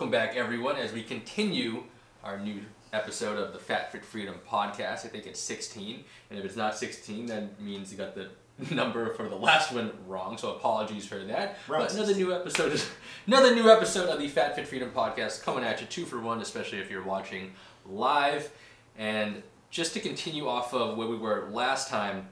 welcome 0.00 0.10
back, 0.10 0.34
everyone, 0.34 0.76
as 0.76 0.94
we 0.94 1.02
continue 1.02 1.82
our 2.24 2.38
new 2.38 2.58
episode 2.94 3.36
of 3.36 3.52
the 3.52 3.58
Fat 3.58 3.92
Fit 3.92 4.02
Freedom 4.02 4.34
podcast. 4.50 5.04
I 5.04 5.08
think 5.08 5.26
it's 5.26 5.38
16, 5.38 6.02
and 6.30 6.38
if 6.38 6.44
it's 6.46 6.56
not 6.56 6.74
16, 6.74 7.26
that 7.26 7.60
means 7.60 7.92
you 7.92 7.98
got 7.98 8.14
the 8.14 8.30
number 8.74 9.12
for 9.12 9.28
the 9.28 9.36
last 9.36 9.74
one 9.74 9.92
wrong. 10.08 10.38
So 10.38 10.54
apologies 10.54 11.04
for 11.04 11.18
that. 11.18 11.58
But 11.68 11.92
another 11.92 12.14
new 12.14 12.34
episode, 12.34 12.72
is 12.72 12.88
another 13.26 13.54
new 13.54 13.70
episode 13.70 14.08
of 14.08 14.18
the 14.18 14.28
Fat 14.28 14.56
Fit 14.56 14.66
Freedom 14.66 14.90
podcast 14.90 15.42
coming 15.42 15.64
at 15.64 15.82
you 15.82 15.86
two 15.86 16.06
for 16.06 16.18
one, 16.18 16.40
especially 16.40 16.78
if 16.78 16.90
you're 16.90 17.04
watching 17.04 17.52
live. 17.84 18.50
And 18.96 19.42
just 19.68 19.92
to 19.92 20.00
continue 20.00 20.48
off 20.48 20.72
of 20.72 20.96
where 20.96 21.08
we 21.08 21.18
were 21.18 21.50
last 21.52 21.90
time, 21.90 22.26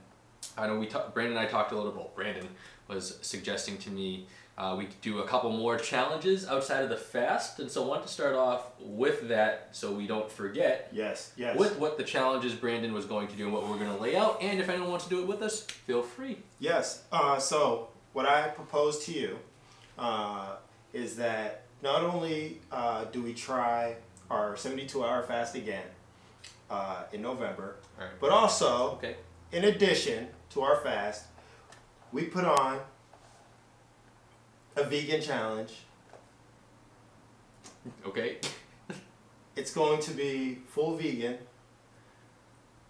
I 0.57 0.69
know 0.69 0.79
we 0.79 0.87
talked. 0.87 1.12
Brandon 1.12 1.37
and 1.37 1.46
I 1.46 1.50
talked 1.50 1.73
a 1.73 1.77
little 1.77 1.93
bit. 1.93 2.16
Brandon 2.16 2.48
was 2.89 3.19
suggesting 3.21 3.77
to 3.77 3.91
me 3.91 4.27
uh, 4.59 4.75
we 4.77 4.88
do 5.02 5.20
a 5.20 5.25
couple 5.27 5.50
more 5.52 5.79
challenges 5.79 6.46
outside 6.48 6.82
of 6.82 6.90
the 6.90 6.96
fast, 6.96 7.61
and 7.61 7.70
so 7.70 7.84
I 7.84 7.86
want 7.86 8.02
to 8.02 8.08
start 8.08 8.35
off 8.35 8.72
with 8.80 9.29
that 9.29 9.68
so 9.72 9.93
we 9.93 10.07
don't 10.08 10.30
forget 10.30 10.89
Yes, 10.93 11.32
yes. 11.36 11.57
with 11.57 11.79
what 11.79 11.96
the 11.96 12.03
challenges 12.04 12.54
Brandon 12.54 12.93
was 12.93 13.04
going 13.07 13.29
to 13.29 13.36
do 13.36 13.44
and 13.44 13.52
what 13.52 13.68
we're 13.68 13.79
going 13.79 13.94
to 13.96 14.02
lay 14.02 14.16
out. 14.16 14.43
And 14.43 14.58
if 14.61 14.68
anyone 14.68 14.90
wants 14.90 15.04
to 15.04 15.11
do 15.11 15.21
it 15.21 15.26
with 15.29 15.43
us, 15.43 15.63
feel 15.63 16.02
free. 16.02 16.39
Yes. 16.58 17.04
Uh, 17.13 17.39
so 17.39 17.89
what 18.13 18.26
I 18.26 18.49
propose 18.49 19.04
to 19.07 19.13
you 19.13 19.39
uh, 19.96 20.57
is 20.93 21.14
that 21.16 21.63
not 21.82 22.02
only 22.02 22.61
uh, 22.72 23.04
do 23.04 23.22
we 23.22 23.35
try 23.35 23.94
our 24.29 24.54
72-hour 24.54 25.22
fast 25.22 25.54
again 25.54 25.85
uh, 26.68 27.04
in 27.13 27.22
November, 27.22 27.77
right. 27.99 28.08
but 28.21 28.30
also, 28.30 28.93
Okay. 28.94 29.14
in 29.52 29.64
addition 29.64 30.27
to 30.50 30.63
our 30.63 30.77
fast, 30.80 31.27
we 32.12 32.25
put 32.25 32.44
on 32.44 32.80
a 34.78 34.84
vegan 34.84 35.20
challenge. 35.20 35.73
Okay. 38.06 38.39
It's 39.56 39.73
going 39.73 40.00
to 40.03 40.12
be 40.12 40.58
full 40.69 40.97
vegan, 40.97 41.36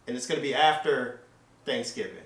and 0.07 0.17
it's 0.17 0.27
going 0.27 0.39
to 0.39 0.43
be 0.47 0.55
after 0.55 1.21
Thanksgiving. 1.65 2.25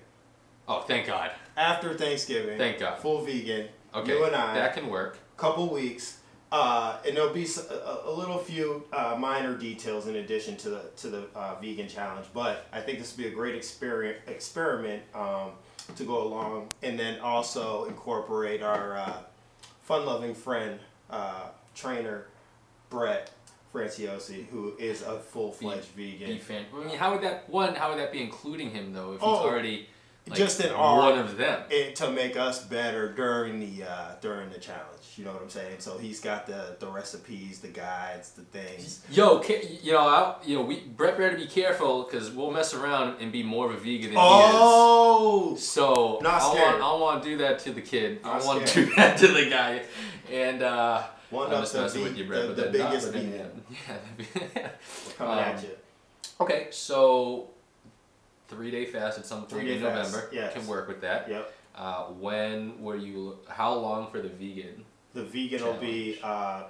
Oh, 0.67 0.81
thank 0.81 1.06
God. 1.06 1.31
After 1.56 1.95
Thanksgiving, 1.95 2.59
Thank 2.59 2.78
God. 2.78 2.98
full 2.98 3.25
vegan. 3.25 3.69
Okay. 3.95 4.12
You 4.12 4.25
and 4.25 4.34
I. 4.34 4.55
That 4.55 4.75
can 4.75 4.89
work. 4.89 5.19
couple 5.36 5.69
weeks, 5.73 6.19
uh, 6.51 6.97
and 7.06 7.17
there'll 7.17 7.33
be 7.34 7.47
a 8.05 8.11
little 8.11 8.39
few 8.39 8.84
uh, 8.92 9.17
minor 9.19 9.55
details 9.56 10.06
in 10.06 10.17
addition 10.17 10.56
to 10.58 10.70
the 10.70 10.83
to 10.97 11.08
the 11.08 11.27
uh, 11.34 11.56
vegan 11.61 11.89
challenge. 11.89 12.27
But 12.33 12.67
I 12.73 12.81
think 12.81 12.98
this 12.98 13.17
would 13.17 13.23
be 13.23 13.29
a 13.29 13.34
great 13.34 13.55
experiment 13.55 14.17
experiment 14.27 15.03
um, 15.14 15.51
to 15.97 16.05
go 16.05 16.23
along, 16.23 16.69
and 16.83 16.98
then 16.98 17.20
also 17.20 17.84
incorporate 17.84 18.62
our 18.62 18.97
uh, 19.83 19.86
fun-loving 19.86 20.34
friend 20.34 20.78
uh, 21.11 21.48
trainer 21.75 22.27
Brett 22.91 23.30
Franciosi, 23.72 24.47
who 24.48 24.74
is 24.78 25.02
a 25.02 25.19
full-fledged 25.19 25.97
Be 25.97 26.12
vegan. 26.19 26.39
fan. 26.39 26.64
I 26.74 26.84
mean, 26.84 26.97
how 26.97 27.12
would 27.14 27.22
that 27.22 27.48
one? 27.48 27.74
How 27.74 27.91
would 27.91 27.98
that 27.98 28.12
be 28.12 28.22
including 28.22 28.70
him 28.70 28.92
though? 28.92 29.12
If 29.14 29.20
he's 29.20 29.28
Oh, 29.28 29.36
already 29.48 29.89
like, 30.28 30.39
just 30.39 30.61
in 30.61 30.70
our- 30.70 30.98
one 30.98 31.19
of 31.19 31.37
them. 31.37 31.62
It, 31.70 31.97
to 31.97 32.11
make 32.11 32.37
us 32.37 32.65
better 32.65 33.12
during 33.12 33.59
the 33.61 33.84
uh, 33.84 34.15
during 34.20 34.51
the 34.51 34.59
challenge, 34.59 34.89
you 35.17 35.25
know 35.25 35.33
what 35.33 35.42
I'm 35.42 35.51
saying. 35.51 35.77
So 35.81 35.98
he's 35.98 36.20
got 36.20 36.47
the 36.47 36.77
the 36.79 36.87
recipes, 36.87 37.59
the 37.61 37.69
guides, 37.69 38.31
the 38.31 38.42
things. 38.42 39.01
Yo, 39.11 39.42
you 39.83 39.92
know, 39.92 39.98
I, 40.01 40.37
you 40.45 40.56
know, 40.56 40.62
we 40.62 40.81
Brett 40.81 41.19
better 41.19 41.37
be 41.37 41.47
careful 41.47 42.05
because 42.05 42.31
we'll 42.31 42.51
mess 42.53 42.73
around 42.73 43.20
and 43.20 43.33
be 43.33 43.42
more 43.42 43.67
of 43.67 43.73
a 43.73 43.79
vegan 43.79 44.11
than 44.11 44.19
Oh, 44.19 45.48
he 45.51 45.55
is. 45.56 45.69
So 45.69 46.19
Not 46.23 46.41
I 46.41 46.51
scared. 46.55 46.81
want, 46.81 46.83
I 46.83 47.01
want 47.01 47.23
to 47.25 47.29
do 47.31 47.36
that 47.39 47.59
to 47.61 47.73
the 47.73 47.83
kid. 47.83 48.20
I 48.25 48.39
want 48.45 48.64
to 48.67 48.75
do 48.86 48.95
that 48.97 49.19
to 49.19 49.27
the 49.29 49.51
guy, 49.51 49.83
and 50.31 50.62
uh, 50.62 51.03
one 51.31 51.48
I'm 51.48 51.62
of 51.62 51.73
the, 51.73 51.81
messing 51.83 52.03
with 52.05 52.17
you, 52.17 52.27
Brett. 52.27 52.48
the, 52.55 52.62
but 52.62 52.73
the 52.73 52.79
not- 52.79 52.91
biggest 52.91 53.12
vegan 53.12 53.62
Yeah, 54.55 54.69
coming 55.19 55.33
Um, 55.39 55.39
at 55.39 55.62
you. 55.62 55.70
okay, 56.41 56.69
so 56.70 57.51
three 58.53 58.70
day 58.70 58.86
fast 58.86 59.18
at 59.18 59.27
some 59.27 59.45
point 59.46 59.68
in 59.68 59.80
fast, 59.80 60.13
November 60.13 60.29
yes. 60.33 60.52
can 60.52 60.67
work 60.67 60.89
with 60.89 61.01
that. 61.01 61.29
Yep. 61.29 61.52
Uh, 61.74 62.05
when 62.05 62.80
were 62.83 62.96
you? 62.96 63.39
How 63.48 63.74
long 63.74 64.11
for 64.11 64.20
the 64.20 64.29
vegan? 64.29 64.85
The 65.14 65.24
vegan 65.24 65.64
will 65.64 65.74
be 65.74 66.18
uh, 66.23 66.64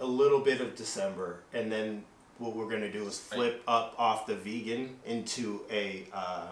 a 0.00 0.06
little 0.06 0.40
bit 0.40 0.60
of 0.60 0.74
December, 0.76 1.40
and 1.52 1.70
then 1.72 2.04
what 2.38 2.54
we're 2.54 2.68
gonna 2.68 2.92
do 2.92 3.06
is 3.06 3.18
flip 3.18 3.62
up 3.66 3.94
off 3.98 4.26
the 4.26 4.34
vegan 4.34 4.96
into 5.06 5.60
a 5.70 6.06
uh, 6.12 6.48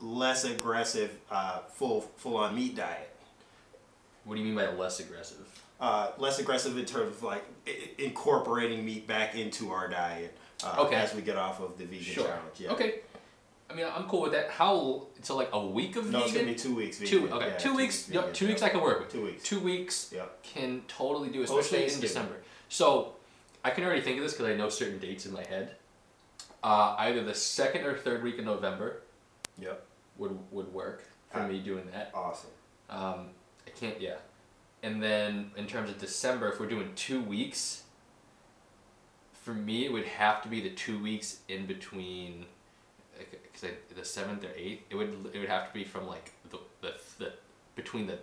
less 0.00 0.44
aggressive, 0.44 1.16
uh, 1.30 1.60
full 1.74 2.02
full 2.16 2.36
on 2.36 2.54
meat 2.54 2.76
diet. 2.76 3.14
What 4.24 4.36
do 4.36 4.40
you 4.40 4.46
mean 4.46 4.56
by 4.56 4.72
less 4.72 5.00
aggressive? 5.00 5.46
Uh, 5.80 6.12
less 6.16 6.38
aggressive 6.38 6.78
in 6.78 6.84
terms 6.84 7.16
of 7.16 7.22
like 7.22 7.44
incorporating 7.98 8.84
meat 8.84 9.06
back 9.06 9.34
into 9.34 9.72
our 9.72 9.88
diet 9.88 10.36
uh, 10.64 10.76
Okay. 10.86 10.94
as 10.94 11.12
we 11.14 11.22
get 11.22 11.36
off 11.36 11.60
of 11.60 11.76
the 11.76 11.84
vegan 11.84 12.04
Sure. 12.04 12.24
challenge. 12.26 12.60
Yeah. 12.60 12.70
Okay. 12.72 13.00
I 13.72 13.74
mean, 13.76 13.86
I'm 13.86 14.04
cool 14.04 14.22
with 14.22 14.32
that. 14.32 14.50
How? 14.50 15.06
So 15.22 15.36
like 15.36 15.48
a 15.52 15.66
week 15.66 15.96
of 15.96 16.10
No, 16.10 16.22
it's 16.24 16.32
gonna 16.32 16.46
be 16.46 16.54
two 16.54 16.74
weeks. 16.74 16.98
Two. 16.98 17.20
vegan. 17.22 17.32
Okay. 17.32 17.48
Yeah, 17.48 17.56
two 17.56 17.74
weeks. 17.74 18.08
Yep. 18.10 18.20
vegan, 18.22 18.34
Two 18.34 18.46
weeks. 18.48 18.62
I 18.62 18.68
can 18.68 18.80
work 18.82 19.00
with. 19.00 19.12
Two 19.12 19.24
weeks. 19.24 19.42
Two 19.42 19.60
weeks 19.60 20.10
Yep. 20.14 20.42
can 20.42 20.82
totally 20.88 21.30
do, 21.30 21.42
especially 21.42 21.90
in 21.92 22.00
December. 22.00 22.36
So 22.68 23.14
I 23.64 23.70
can 23.70 23.84
already 23.84 24.02
think 24.02 24.18
of 24.18 24.24
this 24.24 24.32
because 24.32 24.46
I 24.46 24.56
know 24.56 24.68
certain 24.68 24.98
dates 24.98 25.24
in 25.26 25.32
my 25.32 25.44
head. 25.44 25.76
Uh, 26.62 26.94
either 26.98 27.24
the 27.24 27.34
second 27.34 27.84
or 27.86 27.96
third 27.96 28.22
week 28.22 28.38
of 28.38 28.44
November 28.44 29.02
Yep. 29.58 29.84
would 30.18 30.52
would 30.52 30.72
work 30.72 31.04
for 31.30 31.40
Ah. 31.40 31.46
me 31.46 31.60
doing 31.60 31.88
that. 31.92 32.10
Awesome. 32.14 32.50
Um, 32.90 33.30
I 33.66 33.70
can't. 33.70 34.00
Yeah. 34.00 34.16
And 34.82 35.02
then 35.02 35.52
in 35.56 35.66
terms 35.66 35.88
of 35.90 35.98
December, 35.98 36.48
if 36.52 36.60
we're 36.60 36.66
doing 36.66 36.92
two 36.94 37.22
weeks, 37.22 37.84
for 39.32 39.54
me 39.54 39.86
it 39.86 39.92
would 39.92 40.04
have 40.06 40.42
to 40.42 40.48
be 40.48 40.60
the 40.60 40.70
two 40.70 41.00
weeks 41.02 41.38
in 41.48 41.66
between, 41.66 42.46
because 43.52 43.70
the 43.94 44.04
seventh 44.04 44.44
or 44.44 44.50
eighth. 44.56 44.82
It 44.90 44.94
would 44.96 45.30
it 45.32 45.38
would 45.38 45.48
have 45.48 45.68
to 45.68 45.74
be 45.74 45.84
from 45.84 46.06
like 46.06 46.30
the 46.50 46.58
the, 46.80 46.94
the 47.18 47.32
between 47.76 48.06
the 48.06 48.18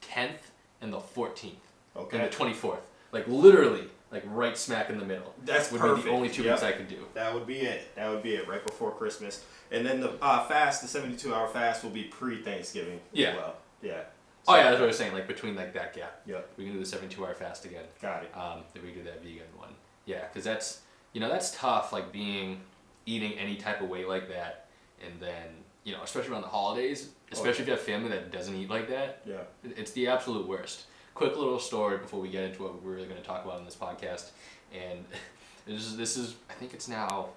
tenth 0.00 0.50
and 0.80 0.92
the 0.92 1.00
fourteenth 1.00 1.56
Okay. 1.96 2.18
and 2.18 2.26
the 2.26 2.34
twenty 2.34 2.52
fourth. 2.54 2.80
Like 3.12 3.28
literally, 3.28 3.84
like 4.10 4.24
right 4.26 4.56
smack 4.58 4.90
in 4.90 4.98
the 4.98 5.04
middle. 5.04 5.34
That's 5.44 5.70
would 5.70 5.78
be 5.80 5.88
perfect. 5.88 6.06
the 6.06 6.12
only 6.12 6.28
two 6.28 6.42
Yep. 6.42 6.54
weeks 6.54 6.62
I 6.64 6.72
could 6.72 6.88
do. 6.88 7.06
That 7.14 7.32
would 7.32 7.46
be 7.46 7.58
it. 7.60 7.94
That 7.94 8.10
would 8.10 8.22
be 8.22 8.34
it 8.34 8.48
right 8.48 8.64
before 8.64 8.90
Christmas. 8.90 9.44
And 9.70 9.86
then 9.86 10.00
the 10.00 10.12
uh, 10.22 10.44
fast, 10.46 10.82
the 10.82 10.88
72 10.88 11.32
hour 11.34 11.48
fast, 11.48 11.82
will 11.84 11.90
be 11.90 12.04
pre 12.04 12.42
Thanksgiving. 12.42 13.00
Yeah. 13.12 13.28
As 13.30 13.36
well. 13.36 13.54
Yeah. 13.82 14.00
Oh 14.46 14.56
yeah, 14.56 14.64
that's 14.64 14.74
what 14.74 14.84
I 14.84 14.86
was 14.88 14.98
saying. 14.98 15.12
Like 15.14 15.26
between 15.28 15.54
like 15.56 15.72
that 15.74 15.94
gap, 15.94 16.20
Yep. 16.26 16.50
we 16.58 16.64
can 16.64 16.72
do 16.74 16.78
the 16.80 16.84
seventy 16.86 17.14
two 17.14 17.24
hour 17.24 17.34
fast 17.34 17.64
again. 17.64 17.84
Got 18.02 18.24
it. 18.24 18.36
um, 18.36 18.60
if 18.74 18.82
we 18.82 18.90
do 18.90 19.02
that 19.04 19.22
vegan 19.22 19.46
one. 19.56 19.70
Yeah, 20.06 20.26
because 20.26 20.44
that's 20.44 20.80
you 21.12 21.20
know 21.20 21.28
that's 21.30 21.52
tough. 21.56 21.92
Like 21.92 22.12
being 22.12 22.60
eating 23.06 23.32
any 23.34 23.56
type 23.56 23.80
of 23.80 23.88
way 23.88 24.04
like 24.04 24.28
that, 24.28 24.66
and 25.04 25.20
then 25.20 25.46
you 25.84 25.92
know 25.92 26.02
especially 26.02 26.30
around 26.32 26.42
the 26.42 26.48
holidays, 26.48 27.10
especially 27.32 27.62
if 27.62 27.66
you 27.68 27.72
have 27.74 27.82
family 27.82 28.08
that 28.10 28.30
doesn't 28.32 28.54
eat 28.54 28.70
like 28.70 28.88
that, 28.88 29.22
Yeah. 29.26 29.42
it's 29.62 29.92
the 29.92 30.08
absolute 30.08 30.46
worst. 30.46 30.84
Quick 31.14 31.36
little 31.36 31.60
story 31.60 31.98
before 31.98 32.20
we 32.20 32.28
get 32.28 32.42
into 32.44 32.62
what 32.64 32.82
we're 32.82 32.94
really 32.94 33.06
going 33.06 33.20
to 33.20 33.26
talk 33.26 33.44
about 33.44 33.58
in 33.60 33.64
this 33.64 33.76
podcast, 33.76 34.30
and 34.72 35.04
this 35.66 35.82
is 35.82 35.96
this 35.96 36.16
is 36.16 36.34
I 36.50 36.54
think 36.54 36.74
it's 36.74 36.88
now 36.88 37.28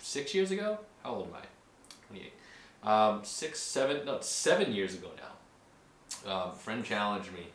six 0.00 0.34
years 0.34 0.50
ago. 0.50 0.78
How 1.02 1.14
old 1.16 1.28
am 1.28 1.34
I? 1.34 1.44
Twenty 2.08 2.26
eight. 2.26 2.32
Um, 2.88 3.20
six, 3.24 3.60
seven, 3.60 4.04
no, 4.04 4.18
seven 4.20 4.72
years 4.72 4.94
ago 4.94 5.08
now. 5.16 6.32
Um, 6.32 6.50
a 6.50 6.54
friend 6.54 6.84
challenged 6.84 7.32
me 7.32 7.46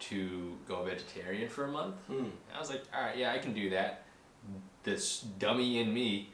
to 0.00 0.56
go 0.68 0.82
vegetarian 0.84 1.48
for 1.48 1.64
a 1.64 1.68
month. 1.68 1.94
Mm. 2.10 2.30
I 2.54 2.58
was 2.60 2.68
like, 2.70 2.82
all 2.94 3.02
right, 3.02 3.16
yeah, 3.16 3.32
I 3.32 3.38
can 3.38 3.52
do 3.52 3.70
that. 3.70 4.04
This 4.82 5.20
dummy 5.38 5.78
in 5.78 5.92
me 5.94 6.30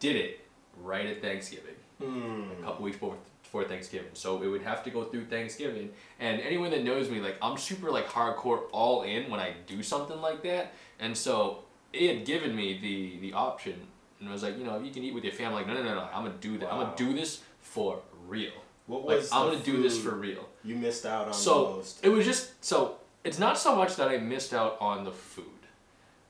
did 0.00 0.16
it 0.16 0.40
right 0.82 1.06
at 1.06 1.22
Thanksgiving, 1.22 1.74
Mm. 2.02 2.60
a 2.60 2.62
couple 2.64 2.84
weeks 2.84 2.96
before, 2.98 3.16
before 3.42 3.64
Thanksgiving. 3.64 4.10
So 4.12 4.42
it 4.42 4.46
would 4.48 4.62
have 4.62 4.82
to 4.84 4.90
go 4.90 5.04
through 5.04 5.24
Thanksgiving. 5.26 5.90
And 6.20 6.40
anyone 6.42 6.70
that 6.72 6.84
knows 6.84 7.08
me, 7.08 7.20
like, 7.20 7.36
I'm 7.40 7.56
super, 7.56 7.90
like, 7.90 8.06
hardcore 8.08 8.62
all 8.72 9.02
in 9.02 9.30
when 9.30 9.40
I 9.40 9.54
do 9.66 9.82
something 9.82 10.20
like 10.20 10.42
that. 10.42 10.74
And 11.00 11.16
so 11.16 11.64
it 11.92 12.14
had 12.16 12.26
given 12.26 12.54
me 12.54 12.78
the, 12.80 13.18
the 13.20 13.32
option. 13.34 13.74
And 14.20 14.28
I 14.28 14.32
was 14.32 14.42
like, 14.42 14.58
you 14.58 14.64
know, 14.64 14.78
you 14.80 14.90
can 14.90 15.02
eat 15.02 15.14
with 15.14 15.24
your 15.24 15.32
family. 15.32 15.56
Like, 15.58 15.68
no, 15.68 15.74
no, 15.74 15.82
no, 15.82 15.94
no, 15.94 16.08
I'm 16.12 16.24
going 16.24 16.38
to 16.38 16.48
do 16.48 16.58
that. 16.58 16.72
I'm 16.72 16.80
going 16.80 16.94
to 16.94 17.04
do 17.04 17.14
this 17.14 17.42
for 17.60 18.00
real. 18.28 18.52
What 18.86 19.04
Like, 19.06 19.18
was 19.18 19.32
I'm 19.32 19.46
the 19.46 19.52
going 19.52 19.62
to 19.64 19.70
do 19.72 19.82
this 19.82 19.98
for 19.98 20.10
real. 20.10 20.48
You 20.62 20.74
missed 20.76 21.06
out 21.06 21.22
on 21.24 21.28
the 21.28 21.34
So 21.34 21.76
most. 21.76 22.04
it 22.04 22.08
was 22.10 22.24
just 22.24 22.62
so 22.64 22.98
it's 23.24 23.38
not 23.38 23.58
so 23.58 23.74
much 23.74 23.96
that 23.96 24.08
I 24.08 24.18
missed 24.18 24.52
out 24.54 24.76
on 24.80 25.04
the 25.04 25.10
food 25.10 25.44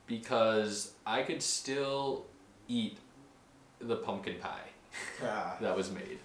because 0.07 0.93
I 1.05 1.21
could 1.23 1.41
still 1.41 2.25
eat 2.67 2.97
the 3.79 3.95
pumpkin 3.97 4.35
pie 4.39 4.69
Ah. 5.23 5.55
that 5.61 5.75
was 5.75 5.91
made. 5.91 6.19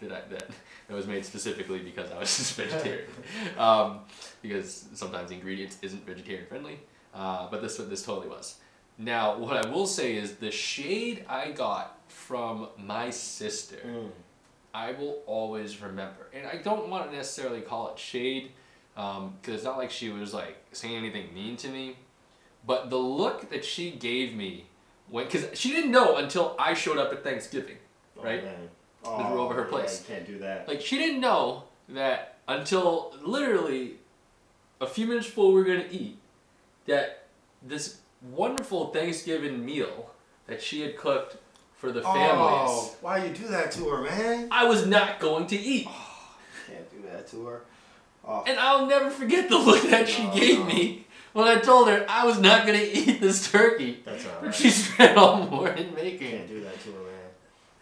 That 0.00 0.12
I, 0.12 0.20
that 0.30 0.46
that 0.88 0.94
was 0.94 1.06
made 1.06 1.24
specifically 1.24 1.80
because 1.80 2.10
I 2.12 2.18
was 2.18 2.36
just 2.36 2.54
vegetarian. 2.62 3.06
um, 3.58 4.00
because 4.42 4.86
sometimes 4.94 5.28
the 5.30 5.34
ingredients 5.36 5.78
isn't 5.82 6.06
vegetarian 6.06 6.46
friendly. 6.46 6.78
Uh, 7.14 7.48
but 7.50 7.62
this 7.62 7.76
this 7.76 8.04
totally 8.04 8.28
was. 8.28 8.56
Now 8.96 9.36
what 9.38 9.56
I 9.56 9.68
will 9.68 9.86
say 9.86 10.16
is 10.16 10.36
the 10.36 10.50
shade 10.50 11.24
I 11.28 11.50
got 11.52 11.98
from 12.08 12.68
my 12.78 13.10
sister. 13.10 13.76
Mm. 13.84 14.10
I 14.74 14.92
will 14.92 15.22
always 15.26 15.80
remember. 15.82 16.28
And 16.32 16.46
I 16.46 16.56
don't 16.62 16.88
want 16.88 17.10
to 17.10 17.16
necessarily 17.16 17.62
call 17.62 17.90
it 17.92 17.98
shade, 17.98 18.52
because 18.94 19.54
it's 19.54 19.64
not 19.64 19.78
like 19.78 19.90
she 19.90 20.10
was 20.10 20.32
like 20.34 20.56
saying 20.72 20.94
anything 20.94 21.32
mean 21.34 21.56
to 21.56 21.68
me, 21.68 21.96
But 22.66 22.90
the 22.90 22.98
look 22.98 23.48
that 23.50 23.64
she 23.64 23.90
gave 23.92 24.34
me 24.36 24.66
when, 25.10 25.26
because 25.26 25.58
she 25.58 25.70
didn't 25.72 25.90
know 25.90 26.16
until 26.16 26.54
I 26.58 26.74
showed 26.74 26.98
up 26.98 27.12
at 27.12 27.22
Thanksgiving, 27.24 27.76
Oh, 28.18 28.22
right? 28.24 28.44
man. 28.44 28.68
Because 29.02 29.32
we're 29.32 29.38
over 29.38 29.54
her 29.54 29.60
oh, 29.60 29.64
yeah, 29.64 29.70
place. 29.70 30.04
you 30.08 30.14
can't 30.14 30.26
do 30.26 30.38
that. 30.40 30.68
Like 30.68 30.80
she 30.80 30.98
didn't 30.98 31.20
know 31.20 31.64
that 31.90 32.38
until 32.48 33.14
literally 33.22 33.94
a 34.80 34.86
few 34.86 35.06
minutes 35.06 35.26
before 35.26 35.48
we 35.52 35.54
were 35.60 35.64
gonna 35.64 35.86
eat, 35.90 36.18
that 36.86 37.26
this 37.62 37.98
wonderful 38.22 38.88
Thanksgiving 38.88 39.64
meal 39.64 40.10
that 40.46 40.60
she 40.62 40.80
had 40.82 40.96
cooked 40.96 41.36
for 41.76 41.92
the 41.92 42.02
families, 42.02 42.30
Oh, 42.40 42.96
why 43.00 43.24
you 43.24 43.32
do 43.32 43.46
that 43.48 43.70
to 43.72 43.88
her, 43.88 44.02
man? 44.02 44.48
I 44.50 44.64
was 44.64 44.84
not 44.86 45.20
going 45.20 45.46
to 45.48 45.56
eat. 45.56 45.86
Oh, 45.88 46.34
can't 46.66 46.90
do 46.90 47.08
that 47.10 47.28
to 47.28 47.46
her. 47.46 47.60
Oh, 48.26 48.42
And 48.46 48.58
I'll 48.58 48.86
never 48.86 49.10
forget 49.10 49.48
the 49.48 49.56
look 49.58 49.82
that 49.90 50.08
she 50.08 50.24
No, 50.24 50.34
gave 50.34 50.58
no. 50.58 50.64
me 50.64 51.06
when 51.32 51.46
I 51.46 51.56
told 51.60 51.88
her 51.88 52.04
I 52.08 52.24
was 52.24 52.38
not 52.40 52.66
gonna 52.66 52.78
eat 52.92 53.20
this 53.20 53.50
turkey 53.50 54.00
that's 54.04 54.24
that 54.24 54.36
alright. 54.36 54.54
she 54.54 54.70
spent 54.70 55.16
all 55.16 55.44
morning 55.46 55.94
making. 55.94 56.30
Can't 56.30 56.48
do 56.48 56.60
that 56.64 56.80
to 56.82 56.92
her, 56.92 56.98
man. 56.98 57.14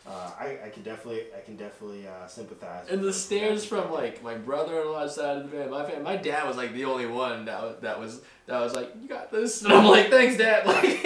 Uh, 0.08 0.30
I, 0.38 0.58
I 0.66 0.68
can 0.68 0.84
definitely, 0.84 1.22
I 1.36 1.40
can 1.40 1.56
definitely 1.56 2.06
uh, 2.06 2.28
sympathize. 2.28 2.86
And 2.88 3.02
the 3.02 3.12
stares 3.12 3.64
from 3.64 3.90
like 3.90 4.22
my 4.22 4.34
brother-in-law's 4.34 5.16
side 5.16 5.38
of 5.38 5.50
the 5.50 5.56
family, 5.56 5.68
my 5.70 5.84
family, 5.84 6.04
my 6.04 6.16
dad 6.16 6.46
was 6.46 6.56
like 6.56 6.72
the 6.74 6.84
only 6.84 7.06
one 7.06 7.44
that 7.46 7.60
was 7.60 7.76
that 7.80 7.98
was 7.98 8.20
that 8.46 8.60
was 8.60 8.72
like, 8.72 8.92
"You 9.02 9.08
got 9.08 9.32
this," 9.32 9.62
and 9.64 9.72
I'm 9.72 9.84
like, 9.84 10.08
"Thanks, 10.08 10.36
dad." 10.36 10.64
Like, 10.64 11.02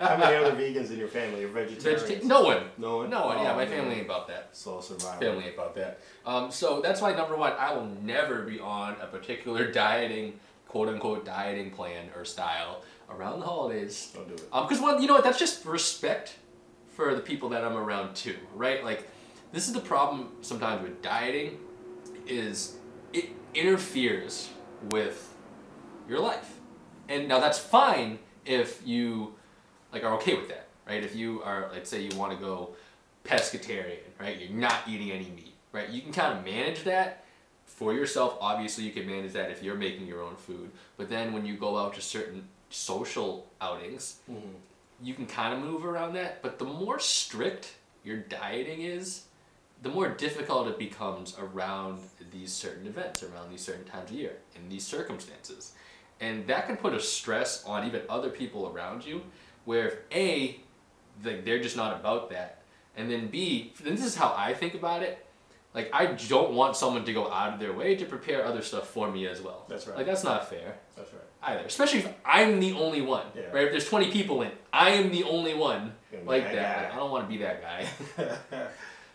How 0.00 0.16
many 0.16 0.36
other 0.36 0.52
vegans 0.56 0.90
in 0.90 0.98
your 0.98 1.08
family 1.08 1.44
are 1.44 1.48
vegetarians? 1.48 2.02
Vegeta- 2.04 2.24
no 2.24 2.40
one, 2.42 2.62
No 2.78 2.96
one. 2.98 3.10
no 3.10 3.26
one. 3.26 3.38
Yeah, 3.42 3.52
Oh, 3.52 3.56
my 3.56 3.66
man. 3.66 3.68
family 3.68 3.94
ain't 3.96 4.06
about 4.06 4.28
that. 4.28 4.48
Sole 4.56 4.80
survivor. 4.80 5.20
Family 5.22 5.44
ain't 5.44 5.54
about 5.54 5.74
that. 5.74 6.00
Um, 6.24 6.50
so 6.50 6.80
that's 6.80 7.02
why 7.02 7.14
number 7.14 7.36
one, 7.36 7.52
I 7.58 7.74
will 7.74 7.90
never 8.02 8.42
be 8.42 8.60
on 8.60 8.96
a 9.02 9.06
particular 9.06 9.70
dieting, 9.70 10.40
quote 10.74 10.88
unquote 10.88 11.24
dieting 11.24 11.70
plan 11.70 12.08
or 12.16 12.24
style 12.24 12.82
around 13.08 13.38
the 13.38 13.46
holidays. 13.46 14.10
Don't 14.12 14.26
do 14.26 14.34
it. 14.34 14.48
Um, 14.52 14.66
because 14.66 14.82
one, 14.82 15.00
you 15.00 15.06
know 15.06 15.14
what? 15.14 15.22
That's 15.22 15.38
just 15.38 15.64
respect 15.64 16.34
for 16.88 17.14
the 17.14 17.20
people 17.20 17.48
that 17.50 17.62
I'm 17.62 17.76
around 17.76 18.16
too, 18.16 18.34
right? 18.56 18.82
Like, 18.82 19.08
this 19.52 19.68
is 19.68 19.72
the 19.72 19.78
problem 19.78 20.32
sometimes 20.40 20.82
with 20.82 21.00
dieting, 21.00 21.60
is 22.26 22.74
it 23.12 23.26
interferes 23.54 24.50
with 24.82 25.32
your 26.08 26.18
life, 26.18 26.58
and 27.08 27.28
now 27.28 27.38
that's 27.38 27.60
fine 27.60 28.18
if 28.44 28.82
you 28.84 29.32
like 29.92 30.02
are 30.02 30.14
okay 30.14 30.34
with 30.34 30.48
that, 30.48 30.66
right? 30.88 31.04
If 31.04 31.14
you 31.14 31.40
are, 31.44 31.70
like, 31.72 31.86
say 31.86 32.02
you 32.02 32.18
want 32.18 32.32
to 32.32 32.38
go 32.44 32.70
pescatarian, 33.24 34.00
right? 34.18 34.40
You're 34.40 34.58
not 34.58 34.74
eating 34.88 35.12
any 35.12 35.30
meat, 35.30 35.54
right? 35.70 35.88
You 35.88 36.02
can 36.02 36.12
kind 36.12 36.36
of 36.36 36.44
manage 36.44 36.82
that 36.82 37.23
for 37.74 37.92
yourself. 37.92 38.36
Obviously, 38.40 38.84
you 38.84 38.92
can 38.92 39.06
manage 39.06 39.32
that 39.32 39.50
if 39.50 39.62
you're 39.62 39.74
making 39.74 40.06
your 40.06 40.22
own 40.22 40.36
food. 40.36 40.70
But 40.96 41.08
then 41.10 41.32
when 41.32 41.44
you 41.44 41.56
go 41.56 41.76
out 41.76 41.94
to 41.94 42.00
certain 42.00 42.48
social 42.70 43.46
outings, 43.60 44.18
Mm-hmm. 44.30 44.48
you 45.02 45.14
can 45.14 45.26
kind 45.26 45.52
of 45.54 45.60
move 45.60 45.84
around 45.84 46.14
that. 46.14 46.42
But 46.42 46.58
the 46.58 46.64
more 46.64 46.98
strict 46.98 47.74
your 48.04 48.18
dieting 48.18 48.82
is, 48.82 49.24
the 49.82 49.88
more 49.88 50.08
difficult 50.08 50.68
it 50.68 50.78
becomes 50.78 51.36
around 51.38 51.98
these 52.32 52.52
certain 52.52 52.86
events, 52.86 53.22
around 53.22 53.50
these 53.50 53.60
certain 53.60 53.84
times 53.84 54.10
of 54.10 54.16
year, 54.16 54.36
in 54.56 54.68
these 54.68 54.86
circumstances. 54.86 55.72
And 56.20 56.46
that 56.46 56.66
can 56.66 56.76
put 56.76 56.94
a 56.94 57.00
stress 57.00 57.64
on 57.64 57.86
even 57.86 58.02
other 58.08 58.30
people 58.30 58.72
around 58.72 59.04
you, 59.04 59.22
where 59.64 59.86
if 59.88 59.96
A, 60.12 60.60
like 61.24 61.44
they're 61.44 61.60
just 61.62 61.76
not 61.76 61.98
about 61.98 62.30
that, 62.30 62.62
and 62.96 63.10
then 63.10 63.26
B, 63.26 63.72
and 63.84 63.98
this 63.98 64.04
is 64.04 64.14
how 64.14 64.32
I 64.36 64.54
think 64.54 64.74
about 64.74 65.02
it, 65.02 65.23
like 65.74 65.90
I 65.92 66.06
don't 66.06 66.52
want 66.52 66.76
someone 66.76 67.04
to 67.04 67.12
go 67.12 67.30
out 67.30 67.52
of 67.54 67.60
their 67.60 67.72
way 67.72 67.96
to 67.96 68.04
prepare 68.04 68.44
other 68.44 68.62
stuff 68.62 68.88
for 68.88 69.10
me 69.10 69.26
as 69.26 69.40
well. 69.42 69.64
That's 69.68 69.86
right. 69.86 69.96
Like 69.98 70.06
that's 70.06 70.24
not 70.24 70.48
fair 70.48 70.76
That's 70.96 71.12
right. 71.12 71.22
either. 71.42 71.64
Especially 71.66 71.98
if 72.00 72.08
I'm 72.24 72.60
the 72.60 72.72
only 72.74 73.02
one, 73.02 73.26
Yeah. 73.34 73.42
right? 73.52 73.64
If 73.66 73.70
there's 73.72 73.88
20 73.88 74.10
people 74.10 74.42
in, 74.42 74.50
I 74.72 74.90
am 74.90 75.10
the 75.10 75.24
only 75.24 75.54
one 75.54 75.92
like 76.24 76.44
that. 76.52 76.84
Like, 76.84 76.92
I 76.92 76.96
don't 76.96 77.10
want 77.10 77.24
to 77.24 77.28
be 77.28 77.38
that 77.42 77.60
guy. 77.60 77.86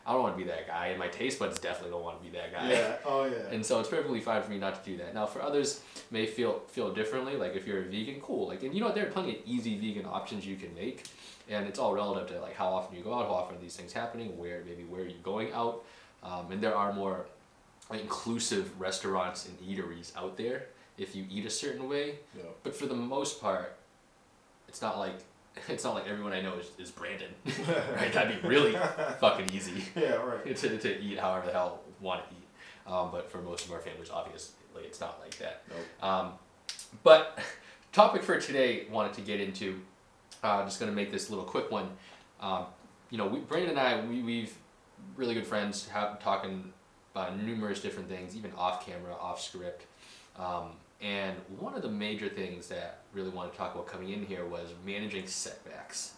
I 0.05 0.13
don't 0.13 0.21
want 0.23 0.33
to 0.37 0.43
be 0.43 0.49
that 0.49 0.67
guy, 0.67 0.87
and 0.87 0.99
my 0.99 1.07
taste 1.07 1.39
buds 1.39 1.59
definitely 1.59 1.91
don't 1.91 2.03
want 2.03 2.19
to 2.19 2.29
be 2.29 2.35
that 2.37 2.51
guy. 2.51 2.69
yeah. 2.71 2.97
Oh 3.05 3.25
yeah. 3.25 3.53
And 3.53 3.65
so 3.65 3.79
it's 3.79 3.89
perfectly 3.89 4.19
fine 4.19 4.41
for 4.43 4.51
me 4.51 4.57
not 4.57 4.83
to 4.83 4.89
do 4.91 4.97
that. 4.97 5.13
Now, 5.13 5.25
for 5.25 5.41
others, 5.41 5.81
may 6.11 6.25
feel 6.25 6.63
feel 6.67 6.93
differently. 6.93 7.35
Like 7.37 7.55
if 7.55 7.65
you're 7.67 7.79
a 7.83 7.85
vegan, 7.85 8.19
cool. 8.21 8.47
Like 8.47 8.63
and 8.63 8.73
you 8.73 8.79
know 8.81 8.87
what, 8.87 8.95
there 8.95 9.07
are 9.07 9.11
plenty 9.11 9.37
of 9.37 9.41
easy 9.45 9.77
vegan 9.79 10.05
options 10.05 10.45
you 10.45 10.55
can 10.57 10.73
make, 10.75 11.05
and 11.49 11.67
it's 11.67 11.79
all 11.79 11.93
relative 11.93 12.27
to 12.35 12.41
like 12.41 12.55
how 12.55 12.67
often 12.67 12.97
you 12.97 13.03
go 13.03 13.13
out, 13.13 13.27
how 13.27 13.33
often 13.35 13.57
are 13.57 13.61
these 13.61 13.75
things 13.75 13.93
happening, 13.93 14.37
where 14.37 14.63
maybe 14.65 14.83
where 14.83 15.03
you're 15.05 15.17
going 15.23 15.51
out, 15.53 15.85
um, 16.23 16.51
and 16.51 16.61
there 16.61 16.75
are 16.75 16.93
more 16.93 17.25
inclusive 17.91 18.79
restaurants 18.79 19.47
and 19.47 19.57
eateries 19.59 20.15
out 20.15 20.37
there 20.37 20.65
if 20.97 21.15
you 21.15 21.25
eat 21.29 21.45
a 21.45 21.49
certain 21.49 21.89
way. 21.89 22.15
Yeah. 22.37 22.43
But 22.63 22.75
for 22.75 22.85
the 22.85 22.95
most 22.95 23.41
part, 23.41 23.77
it's 24.67 24.81
not 24.81 24.99
like 24.99 25.15
it's 25.67 25.83
not 25.83 25.95
like 25.95 26.07
everyone 26.07 26.33
I 26.33 26.41
know 26.41 26.55
is, 26.55 26.69
is 26.77 26.91
Brandon, 26.91 27.29
right? 27.95 28.13
That'd 28.13 28.41
be 28.41 28.47
really 28.47 28.73
fucking 29.19 29.49
easy 29.49 29.83
yeah. 29.95 30.15
Right. 30.15 30.55
to, 30.55 30.77
to 30.77 30.99
eat 31.01 31.19
however 31.19 31.47
the 31.47 31.53
hell 31.53 31.81
want 31.99 32.27
to 32.29 32.35
eat. 32.35 32.91
Um, 32.91 33.09
but 33.11 33.31
for 33.31 33.39
most 33.39 33.65
of 33.65 33.71
our 33.71 33.79
families, 33.79 34.09
obviously, 34.09 34.55
it's 34.83 34.99
not 34.99 35.19
like 35.21 35.37
that. 35.37 35.63
Nope. 35.69 36.09
Um, 36.09 36.31
but 37.03 37.39
topic 37.91 38.23
for 38.23 38.39
today, 38.39 38.87
wanted 38.89 39.13
to 39.13 39.21
get 39.21 39.39
into. 39.39 39.81
Uh, 40.41 40.63
just 40.63 40.79
gonna 40.79 40.91
make 40.91 41.11
this 41.11 41.29
little 41.29 41.45
quick 41.45 41.69
one. 41.69 41.89
Um, 42.39 42.65
you 43.09 43.17
know, 43.17 43.27
we, 43.27 43.39
Brandon 43.39 43.71
and 43.71 43.79
I, 43.79 44.05
we 44.05 44.21
we've 44.21 44.55
really 45.15 45.33
good 45.33 45.47
friends, 45.47 45.87
have, 45.89 46.21
talking 46.21 46.73
about 47.13 47.37
numerous 47.37 47.81
different 47.81 48.09
things, 48.09 48.35
even 48.35 48.51
off 48.57 48.85
camera, 48.85 49.13
off 49.13 49.41
script. 49.41 49.85
Um, 50.37 50.71
and 51.01 51.35
one 51.57 51.75
of 51.75 51.81
the 51.81 51.89
major 51.89 52.29
things 52.29 52.67
that 52.67 53.01
really 53.13 53.29
wanted 53.29 53.51
to 53.51 53.57
talk 53.57 53.73
about 53.73 53.87
coming 53.87 54.09
in 54.09 54.25
here 54.25 54.45
was 54.45 54.69
managing 54.85 55.27
setbacks, 55.27 56.13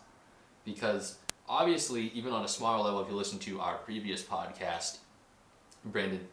because 0.65 1.17
obviously, 1.47 2.11
even 2.13 2.33
on 2.33 2.43
a 2.43 2.47
smaller 2.47 2.83
level, 2.83 3.01
if 3.01 3.09
you 3.09 3.15
listen 3.15 3.39
to 3.39 3.59
our 3.59 3.75
previous 3.77 4.23
podcast, 4.23 4.97
Brandon 5.85 6.27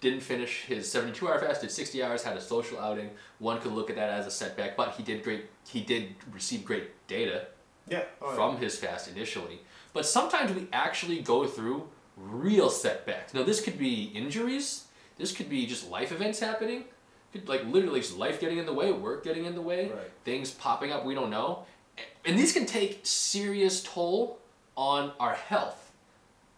didn't 0.00 0.20
finish 0.20 0.64
his 0.64 0.90
72 0.90 1.28
hour 1.28 1.38
fast, 1.38 1.60
did 1.60 1.70
60 1.70 2.02
hours, 2.02 2.22
had 2.22 2.36
a 2.36 2.40
social 2.40 2.78
outing. 2.80 3.10
One 3.38 3.60
could 3.60 3.72
look 3.72 3.88
at 3.88 3.96
that 3.96 4.10
as 4.10 4.26
a 4.26 4.30
setback, 4.30 4.76
but 4.76 4.92
he 4.92 5.02
did 5.02 5.22
great. 5.22 5.46
He 5.68 5.80
did 5.80 6.14
receive 6.32 6.64
great 6.64 7.06
data 7.06 7.46
Yeah. 7.88 8.04
Oh, 8.20 8.30
yeah. 8.30 8.34
from 8.34 8.56
his 8.58 8.76
fast 8.78 9.08
initially. 9.10 9.60
But 9.92 10.06
sometimes 10.06 10.52
we 10.52 10.68
actually 10.72 11.20
go 11.20 11.46
through 11.46 11.88
real 12.16 12.70
setbacks. 12.70 13.34
Now, 13.34 13.42
this 13.42 13.60
could 13.60 13.78
be 13.78 14.04
injuries. 14.14 14.84
This 15.18 15.32
could 15.32 15.48
be 15.50 15.66
just 15.66 15.90
life 15.90 16.12
events 16.12 16.40
happening. 16.40 16.84
Could 17.32 17.48
like 17.48 17.64
literally 17.66 18.00
just 18.00 18.16
life 18.16 18.40
getting 18.40 18.58
in 18.58 18.66
the 18.66 18.72
way, 18.72 18.92
work 18.92 19.24
getting 19.24 19.44
in 19.46 19.54
the 19.54 19.62
way, 19.62 19.88
Right. 19.90 20.10
things 20.24 20.50
popping 20.50 20.92
up 20.92 21.04
we 21.04 21.14
don't 21.14 21.30
know, 21.30 21.64
and 22.26 22.38
these 22.38 22.52
can 22.52 22.66
take 22.66 23.00
serious 23.04 23.82
toll 23.82 24.38
on 24.76 25.12
our 25.18 25.34
health 25.34 25.92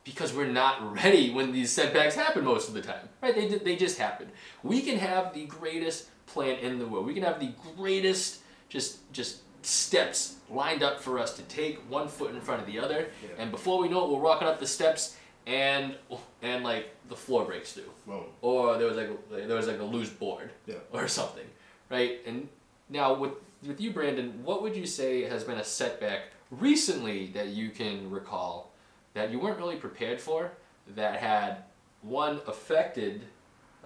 because 0.05 0.33
we're 0.33 0.47
not 0.47 0.93
ready 1.03 1.33
when 1.33 1.53
these 1.53 1.71
setbacks 1.71 2.15
happen 2.17 2.45
most 2.45 2.69
of 2.69 2.75
the 2.75 2.83
time. 2.83 3.09
Right? 3.23 3.35
They, 3.35 3.47
they 3.59 3.77
just 3.77 3.99
happen. 3.99 4.29
We 4.63 4.83
can 4.83 4.99
have 4.99 5.33
the 5.33 5.47
greatest 5.47 6.09
plan 6.27 6.59
in 6.59 6.79
the 6.81 6.87
world. 6.87 7.07
We 7.07 7.15
can 7.15 7.23
have 7.23 7.39
the 7.41 7.53
greatest 7.77 8.41
just 8.69 9.11
just 9.13 9.39
steps 9.65 10.37
lined 10.51 10.83
up 10.83 11.01
for 11.01 11.19
us 11.19 11.35
to 11.37 11.43
take 11.43 11.79
one 11.91 12.09
foot 12.09 12.35
in 12.35 12.41
front 12.41 12.61
of 12.61 12.67
the 12.67 12.79
other 12.79 13.09
Yeah. 13.23 13.29
and 13.43 13.51
before 13.51 13.79
we 13.79 13.89
know 13.89 14.05
it 14.05 14.11
we're 14.11 14.21
walking 14.21 14.47
up 14.47 14.61
the 14.61 14.67
steps 14.67 15.17
and 15.47 15.97
and 16.43 16.63
like 16.65 16.95
the 17.09 17.17
floor 17.17 17.45
breaks 17.45 17.73
through 17.73 17.91
Boom. 18.07 18.25
or 18.43 18.77
there 18.79 18.87
was 18.87 18.97
like 18.97 19.09
a, 19.09 19.47
there 19.47 19.57
was 19.57 19.67
like 19.67 19.81
a 19.81 19.85
loose 19.85 20.11
board 20.11 20.51
Yeah. 20.67 20.77
or 20.93 21.09
something 21.09 21.47
right 21.91 22.21
and 22.27 22.49
now 22.89 23.15
with 23.15 23.33
with 23.67 23.81
you 23.81 23.91
brandon 23.91 24.43
what 24.45 24.63
would 24.63 24.77
you 24.77 24.87
say 24.87 25.23
has 25.23 25.45
been 25.45 25.59
a 25.59 25.65
setback 25.65 26.23
recently 26.51 27.29
that 27.29 27.49
you 27.49 27.71
can 27.71 28.11
recall 28.11 28.71
that 29.15 29.31
you 29.31 29.39
weren't 29.41 29.59
really 29.59 29.77
prepared 29.77 30.21
for 30.21 30.51
that 30.95 31.17
had 31.17 31.65
one 32.03 32.41
affected 32.47 33.23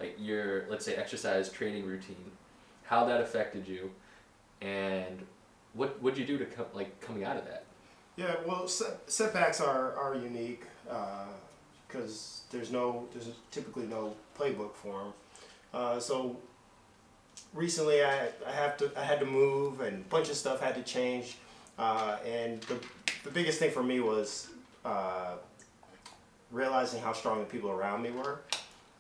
like 0.01 0.17
your 0.19 0.67
let's 0.69 0.85
say 0.85 0.95
exercise 0.97 1.51
training 1.51 1.87
routine 1.87 2.31
how 2.83 3.05
that 3.05 3.21
affected 3.21 3.67
you 3.69 3.91
and 4.61 5.25
what 5.75 6.01
would 6.03 6.17
you 6.17 6.25
do 6.25 6.39
to 6.39 6.45
come 6.45 6.67
like 6.75 7.01
coming 7.01 7.25
out 7.25 7.37
of 7.37 7.45
that 7.45 7.65
Yeah, 8.17 8.35
well, 8.45 8.67
set, 8.67 8.99
setbacks 9.07 9.61
are, 9.61 9.95
are 9.95 10.17
unique 10.17 10.65
because 11.87 12.43
there's 12.51 12.71
no 12.73 13.07
there's 13.13 13.29
typically 13.51 13.87
no 13.87 14.15
playbook 14.39 14.75
for 14.75 15.01
them. 15.01 15.13
Uh, 15.73 16.01
so 16.01 16.37
recently, 17.55 18.03
I, 18.03 18.29
I 18.47 18.51
have 18.53 18.77
to 18.79 18.91
I 18.97 19.05
had 19.05 19.21
to 19.21 19.27
move 19.27 19.81
and 19.81 20.05
a 20.05 20.09
bunch 20.09 20.29
of 20.31 20.37
stuff 20.37 20.61
had 20.61 20.75
to 20.75 20.83
change, 20.83 21.39
uh, 21.79 22.17
and 22.27 22.61
the 22.63 22.79
the 23.25 23.31
biggest 23.31 23.59
thing 23.59 23.71
for 23.71 23.83
me 23.83 24.01
was 24.01 24.49
uh, 24.85 25.35
realizing 26.51 27.03
how 27.03 27.13
strong 27.13 27.39
the 27.39 27.45
people 27.45 27.71
around 27.71 28.03
me 28.03 28.11
were. 28.11 28.41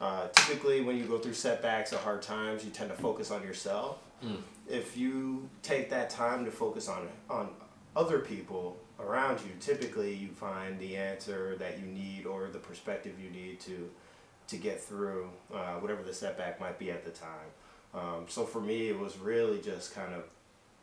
Uh, 0.00 0.28
typically, 0.28 0.80
when 0.80 0.96
you 0.96 1.04
go 1.04 1.18
through 1.18 1.34
setbacks 1.34 1.92
or 1.92 1.98
hard 1.98 2.22
times, 2.22 2.64
you 2.64 2.70
tend 2.70 2.88
to 2.90 2.96
focus 2.96 3.30
on 3.30 3.42
yourself. 3.42 3.98
Mm. 4.24 4.40
If 4.68 4.96
you 4.96 5.48
take 5.62 5.90
that 5.90 6.10
time 6.10 6.44
to 6.44 6.50
focus 6.50 6.88
on 6.88 7.08
on 7.30 7.50
other 7.96 8.18
people 8.20 8.76
around 9.00 9.40
you, 9.40 9.50
typically 9.60 10.14
you 10.14 10.28
find 10.28 10.78
the 10.78 10.96
answer 10.96 11.56
that 11.56 11.78
you 11.80 11.86
need 11.86 12.26
or 12.26 12.48
the 12.48 12.58
perspective 12.58 13.14
you 13.22 13.30
need 13.30 13.60
to 13.60 13.90
to 14.48 14.56
get 14.56 14.80
through 14.82 15.28
uh, 15.54 15.74
whatever 15.74 16.02
the 16.02 16.12
setback 16.14 16.58
might 16.60 16.78
be 16.78 16.90
at 16.90 17.04
the 17.04 17.10
time. 17.10 17.48
Um, 17.94 18.24
so 18.28 18.44
for 18.44 18.60
me, 18.60 18.88
it 18.88 18.98
was 18.98 19.18
really 19.18 19.60
just 19.60 19.94
kind 19.94 20.12
of 20.14 20.24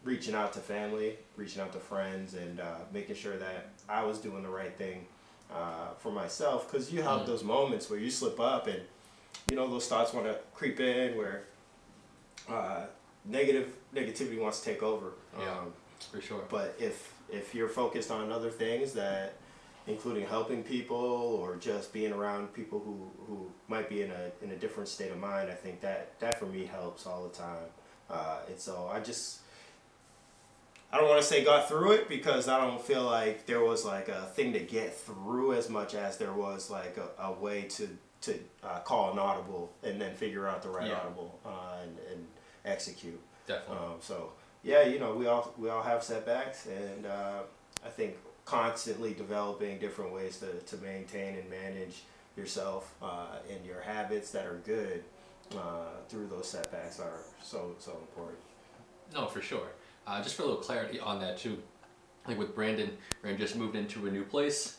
reaching 0.03 0.35
out 0.35 0.53
to 0.53 0.59
family, 0.59 1.17
reaching 1.35 1.61
out 1.61 1.73
to 1.73 1.79
friends, 1.79 2.35
and 2.35 2.59
uh, 2.59 2.75
making 2.93 3.15
sure 3.15 3.37
that 3.37 3.69
I 3.89 4.03
was 4.03 4.19
doing 4.19 4.43
the 4.43 4.49
right 4.49 4.75
thing 4.77 5.05
uh, 5.51 5.93
for 5.97 6.11
myself. 6.11 6.71
Because 6.71 6.91
you 6.93 7.01
have 7.01 7.21
Mm. 7.21 7.25
those 7.25 7.43
moments 7.43 7.89
where 7.89 7.99
you 7.99 8.09
slip 8.11 8.39
up, 8.39 8.67
and 8.67 8.81
you 9.49 9.55
know 9.55 9.67
those 9.67 9.87
thoughts 9.87 10.13
want 10.13 10.25
to 10.27 10.37
creep 10.53 10.79
in, 10.79 11.17
where 11.17 11.43
uh, 12.49 12.85
negative 13.27 13.75
negativity 13.93 14.39
wants 14.39 14.59
to 14.61 14.65
take 14.71 14.83
over. 14.83 15.13
Yeah. 15.39 15.51
Um, 15.51 15.73
For 16.11 16.21
sure. 16.21 16.43
but 16.49 16.75
if 16.79 17.13
if 17.31 17.55
you're 17.55 17.69
focused 17.69 18.11
on 18.11 18.31
other 18.31 18.49
things 18.51 18.93
that 18.93 19.33
including 19.87 20.25
helping 20.25 20.63
people 20.63 20.95
or 20.97 21.55
just 21.57 21.93
being 21.93 22.11
around 22.11 22.51
people 22.53 22.79
who, 22.79 23.09
who 23.27 23.51
might 23.67 23.87
be 23.89 24.01
in 24.01 24.11
a 24.11 24.31
in 24.43 24.51
a 24.51 24.55
different 24.55 24.89
state 24.89 25.11
of 25.11 25.19
mind, 25.19 25.49
I 25.49 25.53
think 25.53 25.81
that 25.81 26.19
that 26.19 26.39
for 26.39 26.45
me 26.45 26.65
helps 26.65 27.05
all 27.05 27.23
the 27.23 27.35
time. 27.35 27.67
Uh, 28.09 28.37
and 28.47 28.59
so 28.59 28.89
I 28.91 28.99
just 28.99 29.39
I 30.93 30.97
don't 30.97 31.09
want 31.09 31.21
to 31.21 31.27
say 31.27 31.43
got 31.43 31.67
through 31.67 31.91
it 31.93 32.07
because 32.07 32.47
I 32.47 32.59
don't 32.59 32.81
feel 32.81 33.03
like 33.03 33.45
there 33.47 33.61
was 33.61 33.83
like 33.83 34.07
a 34.07 34.21
thing 34.35 34.53
to 34.53 34.59
get 34.59 34.95
through 34.95 35.53
as 35.53 35.69
much 35.69 35.93
as 35.95 36.17
there 36.17 36.31
was 36.33 36.69
like 36.69 36.97
a, 36.97 37.21
a 37.23 37.31
way 37.33 37.63
to 37.63 37.89
to 38.21 38.39
uh, 38.63 38.79
call 38.79 39.11
an 39.11 39.19
audible 39.19 39.71
and 39.83 39.99
then 39.99 40.15
figure 40.15 40.47
out 40.47 40.61
the 40.63 40.69
right 40.69 40.87
Yeah. 40.87 40.97
audible 40.99 41.37
uh, 41.45 41.81
and, 41.83 41.97
and 42.11 42.27
execute. 42.65 43.19
Definitely. 43.47 43.85
Um, 43.85 43.93
so 44.01 44.31
yeah, 44.63 44.83
you 44.83 44.99
know, 44.99 45.13
we 45.13 45.27
all 45.27 45.53
we 45.57 45.69
all 45.69 45.83
have 45.83 46.03
setbacks, 46.03 46.65
and 46.67 47.05
uh, 47.05 47.43
I 47.85 47.89
think 47.89 48.15
constantly 48.45 49.13
developing 49.13 49.79
different 49.79 50.13
ways 50.13 50.37
to, 50.37 50.75
to 50.75 50.83
maintain 50.83 51.35
and 51.35 51.49
manage 51.49 52.03
yourself 52.37 52.93
uh, 53.01 53.37
and 53.51 53.65
your 53.65 53.81
habits 53.81 54.31
that 54.31 54.45
are 54.45 54.61
good 54.65 55.03
uh, 55.55 55.97
through 56.09 56.27
those 56.27 56.47
setbacks 56.47 56.99
are 56.99 57.19
so 57.43 57.75
so 57.79 57.91
important. 57.91 58.39
No, 59.13 59.27
for 59.27 59.41
sure. 59.41 59.67
Uh, 60.07 60.21
just 60.21 60.35
for 60.35 60.43
a 60.43 60.45
little 60.45 60.61
clarity 60.61 60.99
on 60.99 61.19
that 61.19 61.37
too, 61.37 61.61
like 62.27 62.37
with 62.37 62.55
Brandon, 62.55 62.89
Brandon 63.21 63.39
just 63.39 63.55
moved 63.55 63.75
into 63.75 64.07
a 64.07 64.11
new 64.11 64.23
place, 64.23 64.77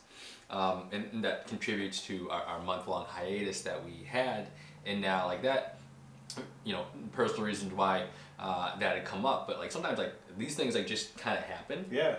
um, 0.51 0.85
and, 0.93 1.05
and 1.13 1.25
that 1.25 1.47
contributes 1.47 2.01
to 2.07 2.29
our, 2.31 2.43
our 2.43 2.63
month 2.63 2.89
long 2.89 3.07
hiatus 3.09 3.63
that 3.63 3.85
we 3.85 4.05
had, 4.05 4.49
and 4.85 5.01
now 5.01 5.27
like 5.27 5.43
that, 5.43 5.76
you 6.65 6.73
know, 6.73 6.85
personal 7.13 7.45
reasons 7.45 7.73
why 7.73 8.05
uh, 8.39 8.79
that 8.79 8.97
had 8.97 9.05
come 9.05 9.25
up, 9.27 9.47
but 9.47 9.59
like 9.59 9.73
sometimes 9.73 9.99
like 9.99 10.13
these 10.39 10.55
things 10.55 10.75
like 10.75 10.87
just 10.87 11.17
kind 11.17 11.39
of 11.39 11.45
happen, 11.45 11.85
Yeah, 11.91 12.17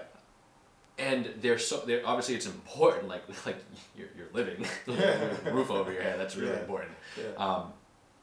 and 0.97 1.29
they're 1.41 1.59
so 1.59 1.83
they're 1.85 2.05
obviously 2.05 2.35
it's 2.35 2.45
important 2.47 3.07
like 3.07 3.23
like 3.45 3.57
you're, 3.95 4.07
you're 4.17 4.27
living 4.33 4.65
roof 5.53 5.69
over 5.69 5.91
your 5.91 6.01
head 6.01 6.19
that's 6.19 6.35
really 6.35 6.51
Yeah. 6.53 6.59
important. 6.61 6.91
Yeah, 7.17 7.43
um, 7.45 7.73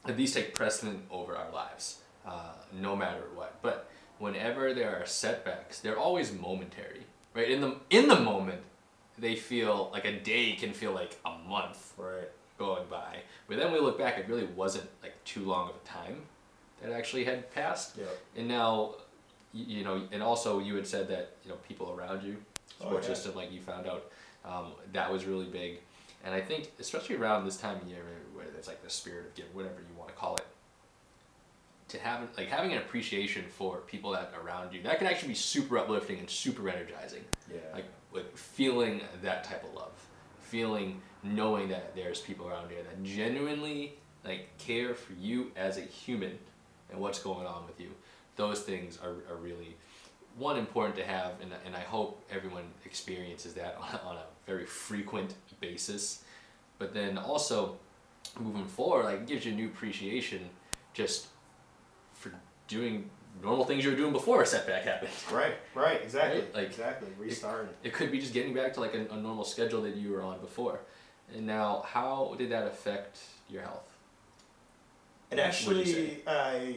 and 0.06 0.16
these 0.16 0.34
take 0.34 0.54
precedent 0.54 1.00
over 1.10 1.36
our 1.36 1.50
lives 1.52 1.98
uh, 2.26 2.54
no 2.72 2.96
matter 2.96 3.22
what. 3.34 3.54
But 3.62 3.88
whenever 4.18 4.74
there 4.74 4.96
are 5.00 5.06
setbacks 5.06 5.80
they're 5.80 5.98
always 5.98 6.32
momentary 6.32 7.02
right? 7.34 7.50
In 7.50 7.60
the 7.60 7.76
in 7.90 8.08
the 8.08 8.18
moment 8.20 8.62
they 9.18 9.36
feel 9.36 9.90
like 9.92 10.04
a 10.04 10.18
day 10.18 10.52
can 10.52 10.72
feel 10.72 10.92
like 10.92 11.18
a 11.24 11.36
month. 11.48 11.92
Right. 11.96 12.28
Going 12.58 12.84
by. 12.90 13.18
But 13.48 13.58
then 13.58 13.72
we 13.72 13.78
look 13.80 13.98
back 13.98 14.18
it 14.18 14.28
really 14.28 14.44
wasn't 14.46 14.88
like 15.02 15.12
too 15.24 15.40
long 15.44 15.68
of 15.70 15.76
a 15.76 15.86
time 15.86 16.22
that 16.82 16.92
actually 16.92 17.24
had 17.24 17.52
passed. 17.54 17.96
Yeah, 17.98 18.04
and 18.36 18.48
now, 18.48 18.94
you 19.52 19.84
know, 19.84 20.02
and 20.12 20.22
also 20.22 20.58
you 20.60 20.74
had 20.76 20.86
said 20.86 21.08
that 21.08 21.36
you 21.44 21.50
know 21.50 21.56
people 21.68 21.94
around 21.98 22.22
you, 22.22 22.36
Oh, 22.80 22.94
yeah. 22.94 23.00
system, 23.02 23.34
like 23.34 23.52
you 23.52 23.60
found 23.60 23.86
out, 23.86 24.04
um, 24.44 24.72
that 24.92 25.10
was 25.12 25.24
really 25.24 25.46
big, 25.46 25.78
and 26.24 26.34
I 26.34 26.40
think 26.40 26.72
especially 26.80 27.16
around 27.16 27.44
this 27.44 27.56
time 27.56 27.76
of 27.80 27.88
year 27.88 28.02
where 28.34 28.46
there's 28.52 28.66
like 28.68 28.82
the 28.82 28.90
spirit 28.90 29.26
of 29.26 29.34
giving, 29.34 29.52
whatever 29.54 29.76
you 29.80 29.96
want 29.98 30.08
to 30.10 30.14
call 30.16 30.36
it, 30.36 30.46
to 31.88 31.98
have 31.98 32.20
like 32.36 32.48
having 32.48 32.72
an 32.72 32.78
appreciation 32.78 33.44
for 33.48 33.78
people 33.78 34.10
that 34.12 34.32
around 34.44 34.72
you, 34.72 34.82
that 34.82 34.98
can 34.98 35.06
actually 35.06 35.28
be 35.28 35.34
super 35.34 35.78
uplifting 35.78 36.18
and 36.18 36.28
super 36.28 36.68
energizing. 36.68 37.22
yeah, 37.52 37.58
Like 37.72 37.84
like 38.12 38.36
feeling 38.36 39.00
that 39.22 39.44
type 39.44 39.64
of 39.64 39.74
love, 39.74 39.92
feeling 40.40 41.00
knowing 41.24 41.68
that 41.70 41.94
there's 41.96 42.20
people 42.20 42.46
around 42.48 42.68
here 42.70 42.82
that 42.82 43.02
genuinely 43.02 43.94
like 44.24 44.46
care 44.58 44.94
for 44.94 45.14
you 45.14 45.50
as 45.56 45.78
a 45.78 45.80
human 45.80 46.38
and 46.90 47.00
what's 47.00 47.18
going 47.18 47.46
on 47.46 47.66
with 47.66 47.80
you. 47.80 47.88
Those 48.36 48.60
things 48.60 48.98
are, 49.02 49.16
are 49.32 49.36
really 49.40 49.74
one 50.36 50.56
important 50.58 50.96
to 50.96 51.04
have 51.04 51.32
and, 51.40 51.50
and 51.64 51.74
I 51.74 51.80
hope 51.80 52.22
everyone 52.30 52.64
experiences 52.84 53.54
that 53.54 53.76
on, 53.80 53.88
a- 53.94 54.08
on 54.08 54.16
a 54.16 54.24
very 54.46 54.66
frequent 54.66 55.34
basis. 55.60 56.22
But 56.78 56.92
then 56.92 57.16
also 57.18 57.76
moving 58.38 58.66
forward, 58.66 59.04
like 59.06 59.14
it 59.20 59.26
gives 59.26 59.46
you 59.46 59.52
a 59.52 59.54
new 59.54 59.66
appreciation 59.66 60.40
just 60.92 61.26
for 62.12 62.32
doing 62.68 63.08
normal 63.42 63.64
things 63.64 63.84
you 63.84 63.90
were 63.90 63.96
doing 63.96 64.12
before 64.12 64.42
a 64.42 64.46
setback 64.46 64.82
happened. 64.84 65.10
right, 65.32 65.54
right. 65.74 66.00
Exactly, 66.02 66.40
Right? 66.40 66.54
Like, 66.54 66.66
exactly. 66.66 67.08
Restarting. 67.18 67.70
It 67.82 67.92
could 67.92 68.10
be 68.12 68.18
just 68.20 68.32
getting 68.32 68.54
back 68.54 68.74
to 68.74 68.80
like 68.80 68.94
a, 68.94 69.06
a 69.12 69.16
normal 69.16 69.44
schedule 69.44 69.82
that 69.82 69.96
you 69.96 70.10
were 70.12 70.22
on 70.22 70.40
before. 70.40 70.80
And 71.34 71.46
now, 71.46 71.84
how 71.86 72.34
did 72.38 72.50
that 72.50 72.66
affect 72.66 73.18
your 73.50 73.62
health? 73.62 73.90
And 75.30 75.40
What 75.40 75.66
would 75.76 75.86
you 75.86 75.92
say? 75.92 76.00
actually, 76.02 76.22
I. 76.26 76.76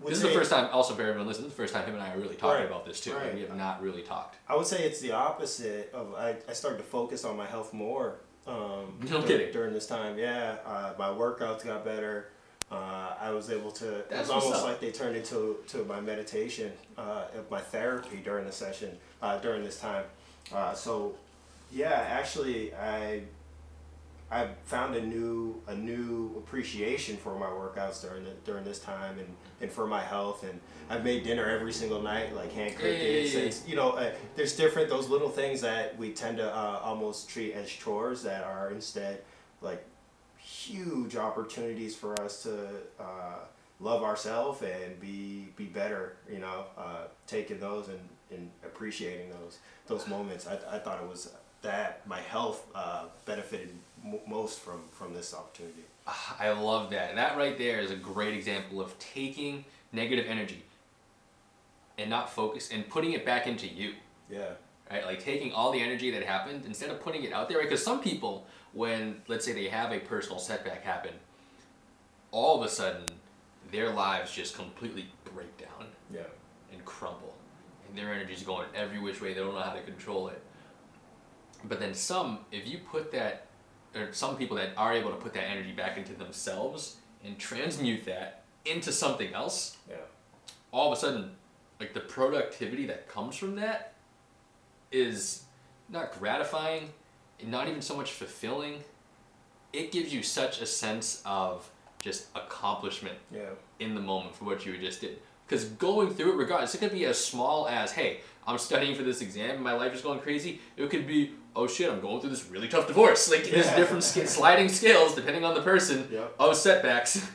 would 0.00 0.10
this 0.12 0.18
is 0.18 0.22
the 0.22 0.28
first 0.30 0.50
time, 0.50 0.68
also 0.72 0.94
for 0.94 1.02
everyone 1.02 1.26
listening, 1.26 1.44
this 1.44 1.52
is 1.52 1.56
the 1.56 1.62
first 1.62 1.72
time 1.74 1.86
him 1.86 1.94
and 1.94 2.02
I 2.02 2.12
are 2.14 2.18
really 2.18 2.34
talking 2.36 2.60
Right, 2.60 2.66
about 2.66 2.84
this 2.84 3.00
too. 3.00 3.14
right. 3.14 3.34
We 3.34 3.40
have 3.40 3.56
not 3.56 3.82
really 3.82 4.02
talked. 4.02 4.36
I 4.48 4.56
would 4.56 4.66
say 4.66 4.82
it's 4.84 5.00
the 5.00 5.12
opposite 5.12 5.90
of 5.94 6.14
I, 6.14 6.36
I 6.48 6.52
started 6.52 6.78
to 6.78 6.82
focus 6.84 7.24
on 7.24 7.36
my 7.36 7.46
health 7.46 7.72
more. 7.72 8.16
Um, 8.46 8.98
No 9.10 9.20
dur- 9.20 9.26
kidding. 9.26 9.52
During 9.52 9.72
this 9.72 9.86
time, 9.86 10.18
yeah, 10.18 10.56
uh, 10.66 10.92
my 10.98 11.08
workouts 11.08 11.64
got 11.64 11.84
better. 11.84 12.28
Uh, 12.70 13.14
I 13.20 13.30
was 13.30 13.50
able 13.50 13.70
to. 13.72 13.96
it 14.00 14.10
That's 14.10 14.28
was 14.28 14.34
what's 14.36 14.44
almost 14.44 14.62
up. 14.62 14.68
like 14.68 14.80
they 14.80 14.92
turned 14.92 15.16
into 15.16 15.56
to 15.68 15.84
my 15.86 16.00
meditation, 16.00 16.72
uh, 16.98 17.24
my 17.50 17.60
therapy 17.60 18.18
during 18.22 18.44
the 18.44 18.52
session 18.52 18.96
uh, 19.22 19.38
during 19.38 19.64
this 19.64 19.80
time. 19.80 20.04
Uh, 20.54 20.72
so, 20.74 21.14
yeah, 21.70 22.06
actually, 22.08 22.74
I 22.74 23.22
I 24.30 24.48
found 24.64 24.94
a 24.94 25.02
new 25.02 25.60
a 25.66 25.74
new 25.74 26.34
appreciation 26.36 27.16
for 27.16 27.36
my 27.38 27.46
workouts 27.46 28.02
during 28.02 28.24
the, 28.24 28.30
during 28.44 28.64
this 28.64 28.78
time 28.78 29.18
and, 29.18 29.28
and 29.60 29.70
for 29.70 29.86
my 29.86 30.00
health. 30.00 30.44
And 30.44 30.60
I've 30.88 31.04
made 31.04 31.24
dinner 31.24 31.46
every 31.48 31.72
single 31.72 32.00
night 32.00 32.34
like 32.34 32.52
hand 32.52 32.72
cooked 32.72 32.84
Hey. 32.84 33.24
it 33.24 33.28
since 33.28 33.66
you 33.66 33.76
know 33.76 33.90
uh, 33.92 34.12
there's 34.36 34.56
different 34.56 34.88
those 34.88 35.08
little 35.08 35.28
things 35.28 35.60
that 35.62 35.96
we 35.98 36.12
tend 36.12 36.36
to 36.38 36.48
uh, 36.54 36.80
almost 36.82 37.28
treat 37.28 37.52
as 37.54 37.68
chores 37.68 38.22
that 38.22 38.44
are 38.44 38.70
instead 38.70 39.22
like 39.60 39.84
huge 40.38 41.16
opportunities 41.16 41.94
for 41.94 42.20
us 42.20 42.42
to 42.44 42.66
uh, 42.98 43.38
love 43.80 44.02
ourselves 44.02 44.62
and 44.62 45.00
be 45.00 45.48
be 45.56 45.64
better 45.64 46.16
you 46.30 46.38
know 46.38 46.64
uh, 46.78 47.04
taking 47.26 47.58
those 47.58 47.88
and, 47.88 48.00
and 48.30 48.50
appreciating 48.64 49.28
those 49.30 49.58
those 49.86 50.06
moments. 50.06 50.46
I, 50.46 50.76
I 50.76 50.78
thought 50.78 51.00
it 51.02 51.08
was 51.08 51.32
that 51.62 52.06
my 52.06 52.20
health 52.20 52.66
uh, 52.74 53.04
benefited 53.26 53.70
m- 54.04 54.18
most 54.26 54.60
from 54.60 54.80
from 54.92 55.12
this 55.14 55.34
opportunity 55.34 55.82
Ah, 56.06 56.36
I 56.40 56.50
love 56.50 56.90
that. 56.90 57.14
That 57.14 57.36
right 57.36 57.56
there 57.58 57.80
is 57.80 57.90
a 57.90 57.96
great 57.96 58.34
example 58.34 58.80
of 58.80 58.98
taking 58.98 59.64
negative 59.92 60.24
energy 60.28 60.62
and 61.98 62.08
not 62.08 62.30
focus 62.30 62.70
and 62.72 62.88
putting 62.88 63.12
it 63.12 63.24
back 63.26 63.46
into 63.46 63.66
you. 63.66 63.92
yeah 64.30 64.50
right? 64.90 65.04
Like 65.04 65.22
taking 65.22 65.52
all 65.52 65.70
the 65.70 65.80
energy 65.80 66.10
that 66.10 66.22
happened 66.24 66.64
instead 66.66 66.90
of 66.90 67.00
putting 67.00 67.22
it 67.24 67.32
out 67.32 67.48
there, 67.48 67.58
right? 67.58 67.68
Because 67.68 67.84
some 67.84 68.00
people, 68.00 68.46
when 68.72 69.20
let's 69.28 69.44
say 69.44 69.52
they 69.52 69.68
have 69.68 69.92
a 69.92 70.00
personal 70.00 70.38
setback 70.38 70.82
happen, 70.82 71.12
all 72.32 72.58
of 72.60 72.66
a 72.66 72.68
sudden 72.70 73.02
their 73.70 73.90
lives 73.90 74.32
just 74.32 74.56
completely 74.56 75.06
break 75.32 75.56
down 75.58 75.86
yeah 76.12 76.22
and 76.72 76.84
crumble, 76.84 77.34
and 77.88 77.96
their 77.98 78.12
energy 78.12 78.32
is 78.32 78.42
going 78.42 78.66
every 78.74 78.98
which 78.98 79.20
way. 79.20 79.34
They 79.34 79.40
don't 79.40 79.54
know 79.54 79.60
how 79.60 79.74
to 79.74 79.82
control 79.82 80.28
it. 80.28 80.42
But 81.64 81.80
then 81.80 81.94
some, 81.94 82.40
if 82.50 82.66
you 82.66 82.78
put 82.78 83.12
that, 83.12 83.46
or 83.94 84.12
some 84.12 84.36
people 84.36 84.56
that 84.56 84.70
are 84.76 84.92
able 84.92 85.10
to 85.10 85.16
put 85.16 85.34
that 85.34 85.44
energy 85.44 85.72
back 85.72 85.96
into 85.96 86.14
themselves 86.14 86.96
and 87.24 87.38
transmute 87.38 88.04
that 88.06 88.44
into 88.64 88.92
something 88.92 89.32
else, 89.34 89.76
yeah 89.88 89.96
all 90.72 90.92
of 90.92 90.96
a 90.96 91.00
sudden, 91.00 91.32
like 91.78 91.94
the 91.94 92.00
productivity 92.00 92.86
that 92.86 93.08
comes 93.08 93.36
from 93.36 93.56
that 93.56 93.94
is 94.92 95.44
not 95.88 96.16
gratifying, 96.18 96.90
and 97.40 97.50
not 97.50 97.68
even 97.68 97.82
so 97.82 97.96
much 97.96 98.12
fulfilling. 98.12 98.84
It 99.72 99.92
gives 99.92 100.12
you 100.12 100.22
such 100.22 100.60
a 100.60 100.66
sense 100.66 101.22
of 101.24 101.68
just 102.00 102.26
accomplishment 102.34 103.18
yeah 103.32 103.50
in 103.78 103.94
the 103.94 104.00
moment 104.00 104.34
for 104.34 104.44
what 104.44 104.64
you 104.64 104.76
just 104.78 105.00
did. 105.00 105.18
Because 105.46 105.64
going 105.64 106.14
through 106.14 106.32
it, 106.32 106.36
regardless, 106.36 106.74
it 106.74 106.78
could 106.78 106.92
be 106.92 107.06
as 107.06 107.22
small 107.22 107.66
as, 107.66 107.92
hey, 107.92 108.20
I'm 108.46 108.58
studying 108.58 108.94
for 108.94 109.02
this 109.02 109.20
exam 109.20 109.50
and 109.56 109.64
my 109.64 109.72
life 109.72 109.92
is 109.92 110.00
going 110.00 110.20
crazy. 110.20 110.60
It 110.76 110.88
could 110.90 111.08
be, 111.08 111.32
oh 111.56 111.66
shit, 111.66 111.90
I'm 111.90 112.00
going 112.00 112.20
through 112.20 112.30
this 112.30 112.46
really 112.46 112.68
tough 112.68 112.86
divorce. 112.86 113.30
Like, 113.30 113.44
there's 113.44 113.66
Yeah. 113.66 113.76
different 113.76 114.02
sliding 114.04 114.68
scales 114.68 115.14
depending 115.14 115.44
on 115.44 115.54
the 115.54 115.62
person 115.62 116.08
Yep. 116.10 116.34
of 116.38 116.56
setbacks 116.56 117.26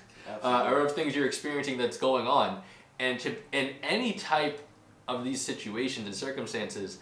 uh, 0.44 0.68
or 0.70 0.80
of 0.86 0.94
things 0.94 1.16
you're 1.16 1.26
experiencing 1.26 1.78
that's 1.78 1.98
going 1.98 2.28
on. 2.28 2.62
And 3.00 3.20
to 3.22 3.36
in 3.52 3.76
any 3.84 4.14
type 4.14 4.62
of 5.08 5.24
these 5.24 5.42
situations 5.42 6.06
and 6.08 6.16
circumstances, 6.16 7.00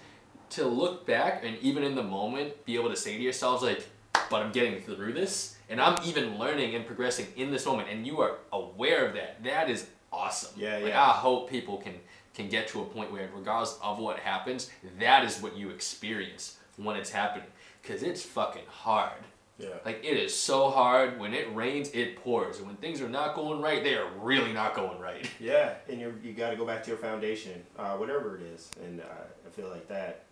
to 0.51 0.65
look 0.65 1.05
back 1.05 1.43
and 1.43 1.57
even 1.61 1.83
in 1.83 1.95
the 1.95 2.03
moment 2.03 2.65
be 2.65 2.75
able 2.75 2.89
to 2.89 2.95
say 2.95 3.15
to 3.17 3.21
yourselves 3.23 3.63
like, 3.63 3.87
but 4.29 4.41
I'm 4.41 4.51
getting 4.51 4.81
through 4.81 5.13
this, 5.13 5.55
and 5.69 5.81
I'm 5.81 5.99
even 6.05 6.37
learning 6.37 6.75
and 6.75 6.85
progressing 6.85 7.27
in 7.35 7.51
this 7.51 7.65
moment, 7.65 7.89
and 7.89 8.05
you 8.05 8.19
are 8.21 8.37
aware 8.51 9.05
of 9.07 9.13
that. 9.15 9.43
That 9.43 9.69
is 9.69 9.87
awesome. 10.11 10.51
Yeah, 10.59 10.75
Like, 10.77 10.87
yeah. 10.89 11.01
I 11.03 11.09
hope 11.13 11.49
people 11.49 11.77
can 11.77 11.93
can 12.35 12.49
get 12.49 12.67
to 12.69 12.81
a 12.81 12.85
point 12.85 13.11
where 13.11 13.29
regardless 13.35 13.77
of 13.83 13.99
what 13.99 14.17
happens, 14.17 14.71
that 14.99 15.23
is 15.23 15.39
what 15.39 15.55
you 15.55 15.69
experience 15.69 16.57
when 16.77 16.95
it's 16.95 17.09
happening. 17.09 17.47
Cause 17.83 18.01
it's 18.03 18.23
fucking 18.23 18.63
hard. 18.69 19.19
Yeah. 19.59 19.67
Like 19.85 19.99
it 20.03 20.17
is 20.17 20.33
so 20.37 20.69
hard. 20.69 21.19
When 21.19 21.33
it 21.33 21.53
rains, 21.53 21.89
it 21.91 22.15
pours, 22.17 22.57
and 22.57 22.67
when 22.67 22.75
things 22.77 23.01
are 23.01 23.09
not 23.09 23.35
going 23.35 23.61
right, 23.61 23.83
they 23.83 23.95
are 23.95 24.09
really 24.19 24.51
not 24.53 24.73
going 24.73 24.99
right. 24.99 25.29
Yeah, 25.39 25.73
and 25.89 25.99
you 25.99 26.17
you 26.23 26.33
got 26.33 26.49
to 26.51 26.55
go 26.55 26.65
back 26.65 26.81
to 26.83 26.89
your 26.89 26.97
foundation, 26.97 27.61
uh, 27.77 27.95
whatever 27.97 28.35
it 28.37 28.41
is, 28.43 28.69
and 28.83 29.01
uh, 29.01 29.03
I 29.45 29.49
feel 29.49 29.69
like 29.69 29.87
that 29.89 30.23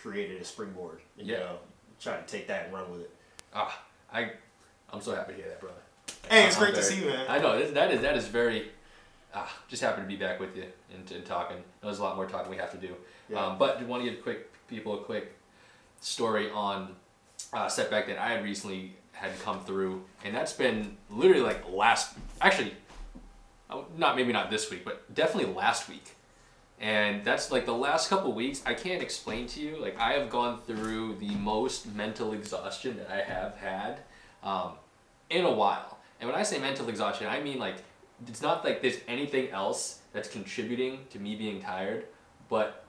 created 0.00 0.40
a 0.40 0.44
springboard. 0.44 1.00
And, 1.18 1.26
Yeah. 1.26 1.34
You 1.34 1.40
know, 1.44 1.58
try 2.00 2.16
to 2.16 2.22
take 2.26 2.46
that 2.48 2.64
and 2.66 2.72
run 2.74 2.90
with 2.90 3.02
it. 3.02 3.10
Ah, 3.54 3.82
I, 4.12 4.30
I'm 4.90 5.00
so 5.02 5.14
happy 5.14 5.32
to 5.34 5.38
hear 5.38 5.48
that, 5.48 5.60
brother. 5.60 5.76
Hey, 6.30 6.46
it's 6.46 6.56
I'm 6.56 6.62
great 6.62 6.74
to 6.76 6.82
see 6.82 7.00
you, 7.00 7.06
man. 7.10 7.26
I 7.28 7.38
know 7.38 7.58
that- 7.58 7.74
that 7.74 7.90
is 7.92 8.00
that 8.00 8.16
is 8.16 8.26
very. 8.28 8.70
Ah, 9.34 9.52
just 9.68 9.82
happy 9.82 10.00
to 10.02 10.08
be 10.08 10.16
back 10.16 10.40
with 10.40 10.56
you 10.56 10.64
and, 10.92 11.08
and 11.12 11.24
talking. 11.24 11.58
There's 11.82 11.98
a 11.98 12.02
lot 12.02 12.16
more 12.16 12.26
talking 12.26 12.50
we 12.50 12.56
have 12.56 12.72
to 12.72 12.78
do. 12.78 12.94
Yeah. 13.28 13.44
Um, 13.44 13.58
but 13.58 13.80
want 13.86 14.02
to 14.04 14.10
give 14.10 14.22
quick 14.22 14.50
people 14.66 14.98
a 15.00 15.04
quick 15.04 15.32
story 16.00 16.50
on 16.50 16.96
uh, 17.52 17.68
setback 17.68 18.06
that 18.08 18.18
I 18.18 18.32
had 18.32 18.44
recently 18.44 18.96
had 19.12 19.38
come 19.40 19.60
through, 19.60 20.02
and 20.24 20.34
that's 20.34 20.52
been 20.52 20.96
literally 21.10 21.42
like 21.42 21.68
last, 21.70 22.16
actually, 22.40 22.74
not 23.96 24.16
maybe 24.16 24.32
not 24.32 24.50
this 24.50 24.70
week, 24.70 24.84
but 24.84 25.14
definitely 25.14 25.52
last 25.54 25.88
week. 25.88 26.16
And 26.80 27.22
that's 27.22 27.52
like 27.52 27.66
the 27.66 27.74
last 27.74 28.08
couple 28.08 28.32
weeks. 28.32 28.62
I 28.64 28.72
can't 28.72 29.02
explain 29.02 29.46
to 29.48 29.60
you. 29.60 29.76
Like 29.76 29.98
I 29.98 30.14
have 30.14 30.30
gone 30.30 30.60
through 30.66 31.16
the 31.16 31.34
most 31.34 31.86
mental 31.94 32.32
exhaustion 32.32 32.96
that 32.96 33.10
I 33.10 33.20
have 33.20 33.56
had 33.56 34.00
um, 34.42 34.72
in 35.28 35.44
a 35.44 35.52
while. 35.52 35.98
And 36.18 36.28
when 36.28 36.38
I 36.38 36.42
say 36.42 36.58
mental 36.58 36.88
exhaustion, 36.88 37.26
I 37.26 37.40
mean 37.40 37.58
like 37.58 37.76
it's 38.26 38.40
not 38.40 38.64
like 38.64 38.80
there's 38.80 38.98
anything 39.06 39.50
else 39.50 40.00
that's 40.12 40.28
contributing 40.28 41.00
to 41.10 41.18
me 41.18 41.36
being 41.36 41.60
tired, 41.60 42.06
but 42.48 42.86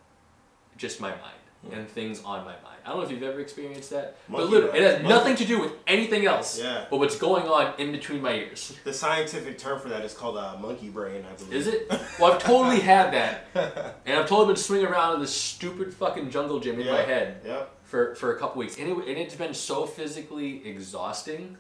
just 0.77 1.01
my 1.01 1.09
mind 1.09 1.40
and 1.71 1.87
things 1.87 2.23
on 2.23 2.39
my 2.39 2.53
mind. 2.53 2.81
I 2.83 2.89
don't 2.89 2.97
know 2.97 3.03
if 3.03 3.11
you've 3.11 3.21
ever 3.21 3.39
experienced 3.39 3.91
that, 3.91 4.17
but 4.27 4.49
literally, 4.49 4.79
it 4.79 4.83
has 4.83 4.93
Monkey- 5.03 5.09
nothing 5.09 5.35
to 5.35 5.45
do 5.45 5.59
with 5.61 5.73
anything 5.85 6.25
else. 6.25 6.59
Yeah. 6.59 6.85
But 6.89 6.97
what's 6.97 7.17
going 7.17 7.47
on 7.47 7.79
in 7.79 7.91
between 7.91 8.21
my 8.21 8.33
ears. 8.33 8.75
The 8.83 8.93
scientific 8.93 9.59
term 9.59 9.79
for 9.79 9.89
that 9.89 10.03
is 10.03 10.13
called 10.13 10.37
uh, 10.37 10.57
monkey 10.59 10.89
brain, 10.89 11.23
I 11.29 11.35
believe. 11.35 11.53
Is 11.53 11.67
it? 11.67 11.87
Well, 12.19 12.33
I've 12.33 12.41
totally 12.41 12.79
had 12.93 13.13
that, 13.13 13.99
and 14.05 14.17
I've 14.17 14.27
totally 14.27 14.47
been 14.47 14.55
swinging 14.55 14.87
around 14.87 15.15
in 15.15 15.21
this 15.21 15.33
stupid 15.33 15.93
fucking 15.93 16.31
jungle 16.31 16.59
gym 16.59 16.79
in 16.79 16.87
my 16.87 17.01
head 17.03 17.41
for, 17.83 18.15
for 18.15 18.35
a 18.35 18.39
couple 18.39 18.59
weeks, 18.59 18.77
and, 18.79 18.89
it, 18.89 18.97
and 18.97 19.17
it's 19.17 19.35
been 19.35 19.53
so 19.53 19.85
physically 19.85 20.65
exhausting 20.67 21.57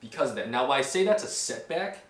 because 0.00 0.30
of 0.30 0.36
that. 0.36 0.50
Now, 0.50 0.68
why 0.68 0.78
I 0.78 0.82
say 0.82 1.04
that's 1.04 1.24
a 1.24 1.28
setback, 1.28 2.04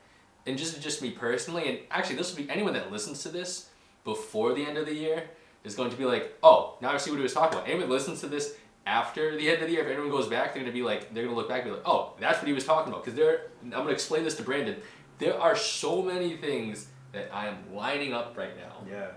and 0.47 0.59
just 0.59 0.83
just 0.83 1.01
me 1.01 1.11
personally, 1.11 1.69
and 1.69 1.79
actually, 1.91 2.17
this 2.17 2.35
will 2.35 2.45
be 2.45 2.51
anyone 2.51 2.75
that 2.75 2.93
listens 2.93 3.23
to 3.23 3.31
this 3.31 3.71
before 4.05 4.53
the 4.53 4.65
end 4.67 4.77
of 4.77 4.85
the 4.87 4.95
year 4.95 5.31
is 5.64 5.75
going 5.75 5.90
to 5.90 5.97
be 5.97 6.04
like, 6.04 6.37
oh, 6.42 6.76
now 6.81 6.90
I 6.92 6.97
see 6.97 7.11
what 7.11 7.16
he 7.19 7.23
was 7.23 7.33
talking 7.35 7.59
about. 7.59 7.69
Anyone 7.69 7.88
listens 7.88 8.21
to 8.21 8.26
this 8.26 8.54
after 8.87 9.37
the 9.37 9.49
end 9.49 9.62
of 9.62 9.69
the 9.69 9.75
year, 9.75 9.85
if 9.85 9.88
anyone 9.90 10.11
goes 10.11 10.26
back, 10.28 10.52
they're 10.54 10.62
gonna 10.62 10.73
be 10.73 10.83
like, 10.83 11.14
they're 11.14 11.23
gonna 11.25 11.37
look 11.37 11.49
back 11.49 11.62
and 11.62 11.71
be 11.71 11.76
like, 11.76 11.87
oh, 11.87 12.14
that's 12.19 12.38
what 12.38 12.49
he 12.49 12.52
was 12.52 12.64
talking 12.64 12.92
about. 12.92 13.04
Because 13.04 13.16
there, 13.16 13.42
I'm 13.62 13.71
gonna 13.71 13.90
explain 13.90 14.25
this 14.25 14.37
to 14.38 14.42
Brandon. 14.42 14.76
There 15.19 15.38
are 15.38 15.54
so 15.54 16.02
many 16.02 16.37
things 16.37 16.88
that 17.12 17.31
I 17.33 17.47
am 17.47 17.59
lining 17.73 18.12
up 18.12 18.37
right 18.37 18.57
now 18.57 18.78
Yeah. 18.90 19.09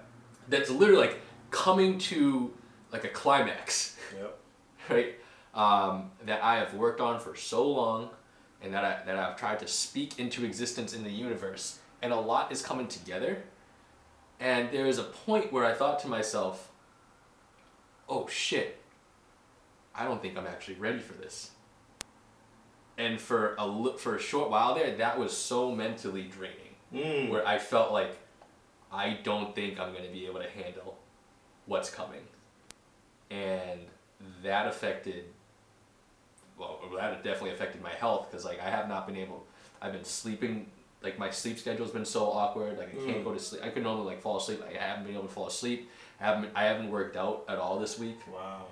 that's 0.50 0.70
literally 0.70 1.02
like 1.08 1.20
coming 1.50 1.98
to 2.00 2.54
like 2.92 3.06
a 3.06 3.10
climax 3.10 3.98
Yep. 4.16 4.38
right? 4.90 5.16
Um, 5.56 6.12
that 6.26 6.44
I 6.44 6.58
have 6.58 6.74
worked 6.76 7.00
on 7.02 7.20
for 7.20 7.36
so 7.36 7.68
long, 7.72 8.10
and 8.62 8.74
that 8.74 8.84
I 8.86 9.04
that 9.06 9.18
I've 9.18 9.36
tried 9.38 9.60
to 9.60 9.68
speak 9.68 10.20
into 10.20 10.46
existence 10.46 10.94
in 10.94 11.04
the 11.04 11.10
universe, 11.10 11.80
and 12.04 12.12
a 12.14 12.20
lot 12.20 12.52
is 12.52 12.62
coming 12.62 12.88
together. 12.88 13.44
And 14.40 14.72
there 14.72 14.86
is 14.86 14.98
a 14.98 15.04
point 15.04 15.52
where 15.54 15.66
I 15.66 15.74
thought 15.74 16.00
to 16.00 16.08
myself, 16.08 16.72
"Oh 18.10 18.28
shit! 18.28 18.82
I 19.94 20.04
don't 20.04 20.22
think 20.22 20.38
I'm 20.38 20.48
actually 20.48 20.76
ready 20.76 21.00
for 21.00 21.14
this." 21.14 21.52
And 22.98 23.20
for 23.20 23.56
a 23.58 23.98
for 23.98 24.16
a 24.16 24.20
short 24.20 24.50
while 24.50 24.76
there, 24.76 24.96
that 24.98 25.18
was 25.20 25.36
so 25.36 25.72
mentally 25.72 26.24
draining 26.24 26.66
Mm. 26.94 27.30
where 27.30 27.46
I 27.46 27.58
felt 27.58 27.92
like 27.92 28.18
I 28.92 29.18
don't 29.24 29.54
think 29.56 29.80
I'm 29.80 29.92
going 29.92 30.06
to 30.06 30.12
be 30.12 30.26
able 30.28 30.40
to 30.40 30.50
handle 30.50 30.98
what's 31.66 31.90
coming. 31.90 32.22
And 33.30 33.82
that 34.44 34.68
affected, 34.68 35.26
well, 36.58 36.80
that 36.96 37.24
definitely 37.24 37.52
affected 37.52 37.82
my 37.82 37.90
health 37.90 38.30
because, 38.30 38.46
like, 38.46 38.62
I 38.62 38.70
have 38.70 38.88
not 38.88 39.08
been 39.08 39.18
able, 39.18 39.46
I've 39.82 39.92
been 39.92 40.06
sleeping, 40.06 40.72
like, 41.06 41.18
my 41.20 41.30
sleep 41.30 41.58
schedule's 41.60 41.92
been 41.92 42.06
so 42.06 42.30
awkward. 42.32 42.78
Like, 42.78 42.90
I 42.90 42.96
can't 43.06 43.18
Mm. 43.22 43.24
go 43.24 43.34
to 43.34 43.40
sleep. 43.40 43.62
I 43.64 43.70
could 43.70 43.84
normally, 43.84 44.08
like, 44.08 44.22
fall 44.22 44.38
asleep. 44.38 44.62
I 44.68 44.74
haven't 44.78 45.06
been 45.06 45.14
able 45.14 45.28
to 45.28 45.34
fall 45.34 45.48
asleep. 45.48 45.90
I 46.20 46.26
haven't, 46.26 46.50
I 46.56 46.64
haven't 46.66 46.90
worked 46.92 47.16
out 47.16 47.46
at 47.48 47.58
all 47.60 47.80
this 47.80 47.98
week. 48.00 48.20
Wow. 48.34 48.66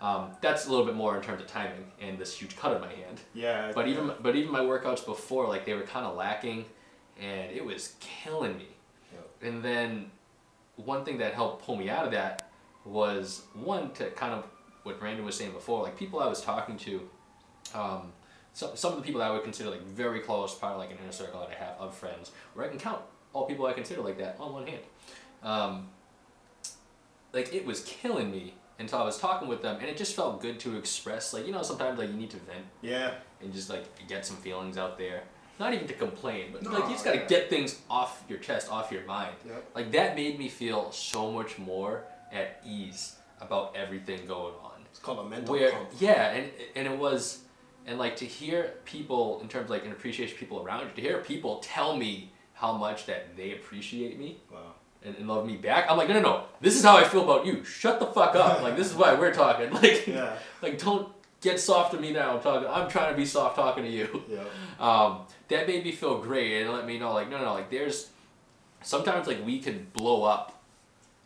Um, 0.00 0.30
that's 0.42 0.66
a 0.66 0.70
little 0.70 0.84
bit 0.86 0.94
more 0.94 1.16
in 1.16 1.22
terms 1.22 1.40
of 1.42 1.46
timing 1.48 1.90
and 2.00 2.18
this 2.18 2.36
huge 2.38 2.54
cut 2.56 2.74
in 2.76 2.80
my 2.80 2.92
hand. 2.92 3.20
Yeah. 3.34 3.72
But 3.74 3.88
even 3.88 4.12
but 4.20 4.36
even 4.36 4.52
my 4.52 4.60
workouts 4.60 5.04
before, 5.04 5.48
like 5.48 5.64
they 5.64 5.72
were 5.74 5.82
kind 5.84 6.04
of 6.04 6.16
lacking, 6.16 6.66
and 7.20 7.50
it 7.50 7.64
was 7.64 7.94
killing 8.00 8.56
me. 8.58 8.68
Yep. 9.14 9.30
And 9.42 9.62
then 9.64 10.10
one 10.76 11.02
thing 11.06 11.16
that 11.18 11.32
helped 11.32 11.64
pull 11.64 11.76
me 11.76 11.88
out 11.88 12.04
of 12.04 12.10
that 12.12 12.50
was 12.84 13.42
one 13.54 13.90
to 13.92 14.10
kind 14.10 14.34
of 14.34 14.44
what 14.82 15.00
Brandon 15.00 15.24
was 15.24 15.34
saying 15.34 15.52
before, 15.52 15.82
like 15.82 15.96
people 15.96 16.20
I 16.20 16.28
was 16.28 16.42
talking 16.42 16.76
to, 16.76 17.08
um, 17.74 18.12
some 18.56 18.70
some 18.74 18.92
of 18.92 18.98
the 18.98 19.04
people 19.04 19.20
that 19.20 19.28
I 19.30 19.34
would 19.34 19.44
consider 19.44 19.68
like 19.68 19.82
very 19.82 20.20
close, 20.20 20.54
part 20.54 20.72
of 20.72 20.78
like 20.78 20.90
an 20.90 20.96
inner 21.02 21.12
circle 21.12 21.40
that 21.40 21.50
I 21.50 21.54
have 21.62 21.74
of 21.78 21.94
friends, 21.94 22.30
where 22.54 22.64
I 22.64 22.68
can 22.70 22.78
count 22.78 23.00
all 23.34 23.44
people 23.46 23.66
I 23.66 23.74
consider 23.74 24.00
like 24.00 24.16
that 24.18 24.36
on 24.40 24.52
one 24.54 24.66
hand. 24.66 24.82
Um, 25.42 25.88
like 27.32 27.52
it 27.54 27.66
was 27.66 27.80
killing 27.84 28.30
me 28.30 28.54
until 28.78 28.98
I 28.98 29.04
was 29.04 29.18
talking 29.18 29.46
with 29.48 29.60
them, 29.62 29.76
and 29.80 29.88
it 29.88 29.96
just 29.96 30.14
felt 30.16 30.40
good 30.40 30.58
to 30.60 30.76
express. 30.76 31.34
Like 31.34 31.46
you 31.46 31.52
know, 31.52 31.62
sometimes 31.62 31.98
like 31.98 32.08
you 32.08 32.14
need 32.16 32.30
to 32.30 32.38
vent 32.38 32.64
Yeah. 32.80 33.12
and 33.42 33.52
just 33.52 33.68
like 33.68 33.84
get 34.08 34.24
some 34.24 34.36
feelings 34.38 34.78
out 34.78 34.96
there. 34.98 35.22
Not 35.58 35.72
even 35.74 35.86
to 35.88 35.94
complain, 35.94 36.46
but 36.52 36.62
No, 36.62 36.70
like 36.70 36.84
you 36.84 36.90
just 36.92 37.04
gotta 37.04 37.18
yeah. 37.18 37.26
get 37.26 37.50
things 37.50 37.80
off 37.90 38.22
your 38.28 38.38
chest, 38.38 38.70
off 38.70 38.90
your 38.90 39.04
mind. 39.04 39.34
Yep. 39.46 39.70
Like 39.74 39.92
that 39.92 40.14
made 40.16 40.38
me 40.38 40.48
feel 40.48 40.90
so 40.92 41.30
much 41.30 41.58
more 41.58 42.04
at 42.32 42.60
ease 42.66 43.16
about 43.40 43.76
everything 43.76 44.26
going 44.26 44.54
on. 44.62 44.72
It's 44.90 44.98
called 44.98 45.18
a 45.26 45.28
mental 45.28 45.52
Where 45.54 45.72
pump. 45.72 45.88
yeah, 45.98 46.30
and 46.32 46.50
and 46.74 46.86
it 46.86 46.98
was, 46.98 47.40
and 47.86 47.98
like 47.98 48.16
to 48.16 48.24
hear 48.26 48.74
people 48.84 49.40
in 49.40 49.48
terms 49.48 49.64
of 49.64 49.70
like 49.70 49.84
an 49.84 49.92
appreciation 49.92 50.36
people 50.36 50.60
around 50.62 50.80
you, 50.86 50.90
to 50.94 51.00
hear 51.00 51.18
people 51.18 51.58
tell 51.60 51.96
me 51.96 52.32
how 52.54 52.72
much 52.72 53.06
that 53.06 53.36
they 53.36 53.52
appreciate 53.52 54.18
me 54.18 54.38
Wow. 54.52 54.58
and, 55.04 55.14
and 55.16 55.28
love 55.28 55.46
me 55.46 55.56
back. 55.56 55.86
I'm 55.90 55.96
like, 55.96 56.08
no, 56.08 56.14
no, 56.14 56.20
no. 56.22 56.44
This 56.60 56.74
is 56.76 56.82
how 56.82 56.96
I 56.96 57.04
feel 57.04 57.22
about 57.22 57.46
you. 57.46 57.62
Shut 57.64 58.00
the 58.00 58.06
fuck 58.06 58.34
up. 58.34 58.62
Like 58.62 58.76
this 58.76 58.88
is 58.90 58.94
why 58.94 59.14
we're 59.14 59.32
talking. 59.34 59.70
Like, 59.82 60.06
Yeah. 60.06 60.36
like 60.62 60.78
don't 60.78 61.08
get 61.40 61.60
soft 61.60 61.92
to 61.92 62.00
me 62.00 62.12
now. 62.12 62.34
I'm 62.36 62.40
talking. 62.42 62.68
I'm 62.68 62.88
trying 62.88 63.12
to 63.12 63.16
be 63.16 63.26
soft 63.26 63.56
talking 63.56 63.84
to 63.84 63.90
you. 63.90 64.22
Yeah. 64.28 64.42
Um, 64.78 65.20
that 65.48 65.66
made 65.66 65.84
me 65.84 65.92
feel 65.92 66.18
great 66.20 66.60
and 66.62 66.70
let 66.72 66.84
me 66.86 66.98
know 66.98 67.12
like 67.14 67.30
no, 67.30 67.38
no, 67.38 67.44
no. 67.44 67.54
Like 67.54 67.70
there's 67.70 68.10
sometimes 68.82 69.26
like 69.26 69.44
we 69.46 69.58
can 69.58 69.86
blow 69.94 70.22
up 70.24 70.62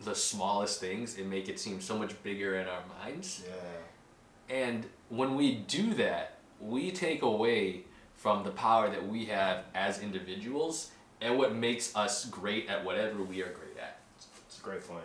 the 0.03 0.15
smallest 0.15 0.81
things 0.81 1.19
and 1.19 1.29
make 1.29 1.49
it 1.49 1.59
seem 1.61 1.81
so 1.81 1.99
much 1.99 2.21
bigger 2.23 2.57
in 2.61 2.67
our 2.69 2.83
minds. 3.03 3.43
Yeah. 3.47 4.55
And 4.57 4.87
when 5.09 5.35
we 5.37 5.55
do 5.57 5.95
that, 5.95 6.39
we 6.61 6.91
take 6.91 7.23
away 7.23 7.85
from 8.15 8.45
the 8.45 8.51
power 8.51 8.91
that 8.91 9.09
we 9.09 9.25
have 9.27 9.65
as 9.75 10.01
individuals 10.01 10.91
and 11.21 11.39
what 11.39 11.55
makes 11.55 11.95
us 11.97 12.27
great 12.27 12.69
at 12.69 12.85
whatever 12.85 13.23
we 13.23 13.43
are 13.43 13.53
great 13.53 13.77
at. 13.79 13.99
It's 14.47 14.59
a 14.59 14.63
great 14.63 14.87
point. 14.87 15.05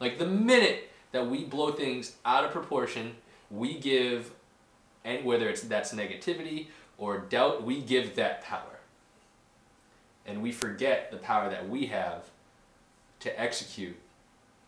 Like 0.00 0.18
the 0.18 0.26
minute 0.26 0.90
that 1.12 1.26
we 1.28 1.44
blow 1.44 1.72
things 1.72 2.16
out 2.24 2.44
of 2.44 2.52
proportion, 2.52 3.16
we 3.50 3.78
give, 3.78 4.32
and 5.04 5.24
whether 5.24 5.48
it's 5.48 5.62
that's 5.62 5.92
negativity 5.92 6.68
or 6.98 7.18
doubt, 7.18 7.64
we 7.64 7.80
give 7.80 8.16
that 8.16 8.42
power. 8.42 8.78
And 10.26 10.42
we 10.42 10.52
forget 10.52 11.10
the 11.10 11.16
power 11.16 11.48
that 11.48 11.68
we 11.68 11.86
have 11.86 12.24
to 13.20 13.40
execute 13.40 13.96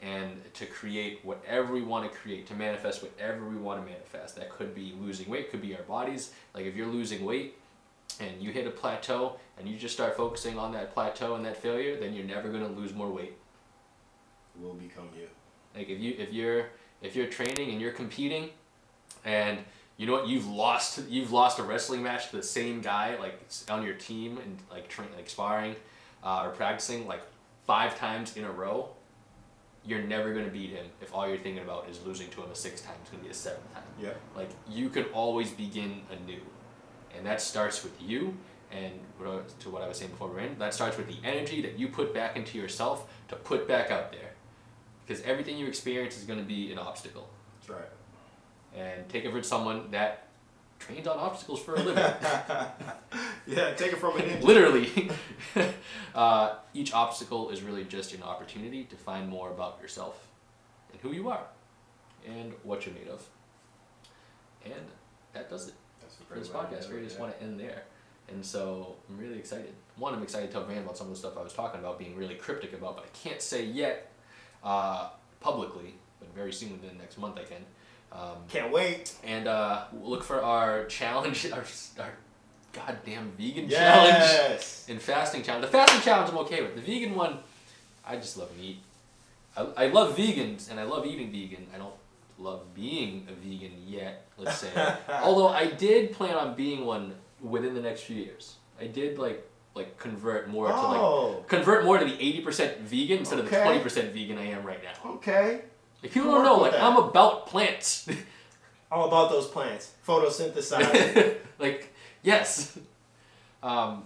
and 0.03 0.41
to 0.55 0.67
create 0.67 1.21
whatever 1.25 1.73
we 1.73 1.83
want 1.83 2.11
to 2.11 2.19
create, 2.19 2.47
to 2.47 2.55
manifest 2.55 3.03
whatever 3.03 3.47
we 3.47 3.57
want 3.57 3.81
to 3.81 3.91
manifest. 3.91 4.37
That 4.37 4.51
could 4.51 4.75
be 4.75 4.95
losing 4.99 5.29
weight, 5.29 5.51
could 5.51 5.61
be 5.61 5.77
our 5.77 5.83
bodies. 5.83 6.33
Like 6.55 6.65
if 6.65 6.75
you're 6.75 6.87
losing 6.87 7.25
weight 7.25 7.57
and 8.19 8.41
you 8.41 8.51
hit 8.51 8.67
a 8.67 8.71
plateau 8.71 9.39
and 9.59 9.69
you 9.69 9.77
just 9.77 9.95
start 9.95 10.17
focusing 10.17 10.59
on 10.59 10.73
that 10.73 10.95
plateau 10.95 11.35
and 11.35 11.45
that 11.45 11.57
failure, 11.57 11.99
then 11.99 12.15
you're 12.15 12.25
never 12.25 12.49
going 12.49 12.63
to 12.63 12.81
lose 12.81 12.95
more 12.95 13.11
weight. 13.11 13.37
Will 14.59 14.75
become 14.75 15.09
you. 15.17 15.29
Like 15.75 15.89
if 15.89 16.01
you 16.01 16.15
if 16.19 16.33
you're 16.33 16.67
if 17.03 17.15
you're 17.15 17.29
training 17.29 17.71
and 17.71 17.81
you're 17.81 17.93
competing, 17.93 18.51
and 19.25 19.59
you 19.97 20.07
know 20.07 20.13
what 20.13 20.29
you've 20.29 20.47
lost 20.47 21.01
you've 21.09 21.33
lost 21.33 21.59
a 21.59 21.63
wrestling 21.63 22.03
match 22.03 22.31
to 22.31 22.37
the 22.37 22.43
same 22.43 22.81
guy 22.81 23.17
like 23.19 23.41
on 23.71 23.83
your 23.85 23.95
team 23.95 24.39
and 24.39 24.59
like 24.71 24.89
train 24.89 25.09
like 25.17 25.31
sparring, 25.31 25.77
uh, 26.25 26.43
or 26.45 26.51
practicing 26.51 27.07
like 27.07 27.23
five 27.67 27.99
times 27.99 28.37
in 28.37 28.45
a 28.45 28.51
row. 28.51 28.91
You're 29.85 30.03
never 30.03 30.33
gonna 30.35 30.49
beat 30.49 30.71
him 30.71 30.87
if 31.01 31.15
all 31.15 31.27
you're 31.29 31.39
thinking 31.39 31.63
about 31.63 31.89
is 31.89 32.05
losing 32.05 32.29
to 32.31 32.43
him 32.43 32.51
a 32.51 32.55
sixth 32.55 32.85
time. 32.85 32.97
It's 33.03 33.11
gonna 33.11 33.23
be 33.23 33.31
a 33.31 33.35
seventh 33.35 33.73
time. 33.73 33.83
Yeah. 34.01 34.11
Like 34.37 34.51
you 34.69 34.89
can 34.91 35.05
always 35.07 35.51
begin 35.51 36.03
anew, 36.11 36.41
and 37.17 37.25
that 37.27 37.41
starts 37.41 37.83
with 37.83 38.01
you, 38.01 38.37
And 38.73 39.01
what 39.19 39.29
I 39.29 39.35
was- 39.35 39.53
to 39.55 39.69
what 39.71 39.83
I 39.83 39.89
was 39.89 39.99
saying 39.99 40.13
before, 40.13 40.29
Rand, 40.29 40.61
that 40.61 40.73
starts 40.73 40.97
with 40.97 41.09
the 41.09 41.17
energy 41.27 41.61
that 41.63 41.77
you 41.77 41.89
put 41.89 42.15
back 42.15 42.37
into 42.37 42.57
yourself 42.57 43.13
to 43.27 43.35
put 43.35 43.67
back 43.67 43.91
out 43.91 44.13
there. 44.13 44.31
Because 45.05 45.21
everything 45.25 45.59
you 45.59 45.67
experience 45.67 46.17
is 46.17 46.23
going 46.23 46.39
to 46.39 46.45
be 46.45 46.71
an 46.71 46.79
obstacle. 46.79 47.29
That's 47.59 47.69
right. 47.69 47.89
And 48.73 49.09
take 49.09 49.25
it 49.25 49.33
from 49.33 49.43
someone 49.43 49.91
that 49.91 50.29
trains 50.81 51.07
on 51.07 51.19
obstacles 51.19 51.63
for 51.63 51.75
a 51.75 51.83
living. 51.83 52.05
Yeah, 53.47 53.75
take 53.75 53.93
it 53.93 53.99
from 53.99 54.17
an 54.17 54.23
ninja. 54.23 54.43
Literally. 54.43 55.11
uh, 56.15 56.55
each 56.73 56.93
obstacle 56.93 57.51
is 57.51 57.63
really 57.63 57.85
just 57.85 58.15
an 58.15 58.23
opportunity 58.23 58.85
to 58.85 58.97
find 58.97 59.29
more 59.29 59.51
about 59.51 59.79
yourself 59.83 60.29
and 60.93 61.01
who 61.01 61.13
you 61.13 61.29
are 61.31 61.43
and 62.25 62.53
what 62.63 62.87
you're 62.87 62.95
made 62.95 63.09
of. 63.09 63.27
And 64.65 64.87
that 65.33 65.51
does 65.51 65.69
it 65.69 65.75
for 66.29 66.39
this 66.39 66.49
podcast. 66.49 66.93
We 66.93 67.03
just 67.03 67.17
yeah. 67.17 67.23
want 67.23 67.39
to 67.39 67.43
end 67.43 67.59
there. 67.59 67.83
And 68.29 68.45
so 68.45 68.97
I'm 69.09 69.19
really 69.19 69.39
excited. 69.39 69.73
One, 69.97 70.15
I'm 70.15 70.23
excited 70.23 70.47
to 70.47 70.53
tell 70.53 70.65
Van 70.65 70.79
about 70.79 70.97
some 70.97 71.09
of 71.09 71.13
the 71.13 71.19
stuff 71.19 71.37
I 71.37 71.43
was 71.43 71.53
talking 71.53 71.81
about, 71.81 71.99
being 71.99 72.17
really 72.17 72.37
cryptic 72.37 72.73
about, 72.73 72.97
but 72.97 73.05
I 73.05 73.29
can't 73.29 73.43
say 73.43 73.65
yet 73.65 74.13
uh, 74.63 75.09
publicly, 75.41 75.95
but 76.21 76.33
very 76.35 76.53
soon 76.53 76.73
within 76.73 76.97
the 76.97 77.03
next 77.03 77.19
month 77.19 77.39
I 77.39 77.45
can. 77.45 77.65
Um, 78.13 78.37
Can't 78.49 78.73
wait. 78.73 79.13
and 79.25 79.47
uh, 79.47 79.85
look 80.03 80.25
for 80.25 80.43
our 80.43 80.85
challenge, 80.87 81.51
our, 81.53 81.65
our 82.01 82.13
goddamn 82.73 83.33
vegan 83.39 83.69
challenge 83.69 84.63
and 84.89 85.01
fasting 85.01 85.43
challenge. 85.43 85.67
The 85.67 85.71
fasting 85.73 86.01
challenge 86.03 86.31
I'm 86.33 86.39
okay 86.39 86.63
with. 86.63 86.75
The 86.75 86.81
vegan 86.81 87.15
one, 87.15 87.39
I 88.07 88.17
just 88.17 88.37
love 88.37 88.51
meat. 88.59 88.79
I, 89.57 89.67
I 89.77 89.87
love 89.89 90.17
vegans 90.17 90.71
and 90.71 90.79
I 90.81 90.85
love 90.85 91.07
eating 91.07 91.31
vegan. 91.31 91.67
I 91.75 91.79
don't 91.79 91.95
love 92.39 92.75
being 92.75 93.27
a 93.29 93.33
vegan 93.33 93.73
yet, 93.87 94.27
let's 94.39 94.59
say. 94.59 94.71
Although 95.23 95.49
I 95.49 95.67
did 95.67 96.13
plan 96.13 96.35
on 96.35 96.55
being 96.55 96.85
one 96.85 97.15
within 97.41 97.75
the 97.75 97.81
next 97.81 98.03
few 98.03 98.17
years. 98.17 98.57
I 98.81 98.87
did 98.87 99.19
like 99.19 99.47
like 99.75 99.99
convert 99.99 100.49
more 100.49 100.67
to 100.67 100.75
like 100.75 101.01
Oh, 101.01 101.45
convert 101.47 101.85
more 101.85 101.97
to 101.99 102.05
the 102.05 102.15
eighty 102.15 102.41
percent 102.41 102.79
vegan 102.81 103.19
instead 103.19 103.39
of 103.39 103.49
the 103.49 103.61
twenty 103.63 103.79
percent 103.81 104.13
vegan 104.13 104.37
I 104.39 104.47
am 104.51 104.65
right 104.65 104.81
now. 104.83 105.11
okay. 105.13 105.63
Like 106.03 106.13
people 106.13 106.31
don't 106.31 106.45
know, 106.45 106.57
like 106.59 106.73
that. 106.73 106.83
I'm 106.83 106.97
about 106.97 107.47
plants. 107.47 108.09
All 108.93 109.07
about 109.07 109.31
those 109.31 109.47
plants. 109.47 109.93
Photosynthesize. 110.07 111.37
like 111.59 111.93
yes. 112.23 112.79
Um, 113.63 114.05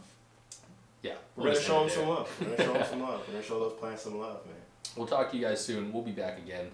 yeah. 1.02 1.14
We're 1.36 1.44
we'll 1.44 1.52
gonna 1.52 1.64
show 1.64 1.80
them 1.80 1.90
some 1.90 2.08
love. 2.08 2.30
We're 2.40 2.56
gonna 2.56 2.64
show 2.64 2.72
them 2.72 2.86
some 2.90 3.02
love. 3.08 3.22
We're 3.26 3.34
gonna 3.34 3.44
show 3.44 3.60
those 3.60 3.72
plants 3.74 4.02
some 4.02 4.18
love, 4.18 4.44
man. 4.46 4.54
We'll 4.96 5.06
talk 5.06 5.30
to 5.30 5.36
you 5.36 5.44
guys 5.44 5.64
soon. 5.64 5.92
We'll 5.92 6.02
be 6.02 6.12
back 6.12 6.38
again, 6.38 6.66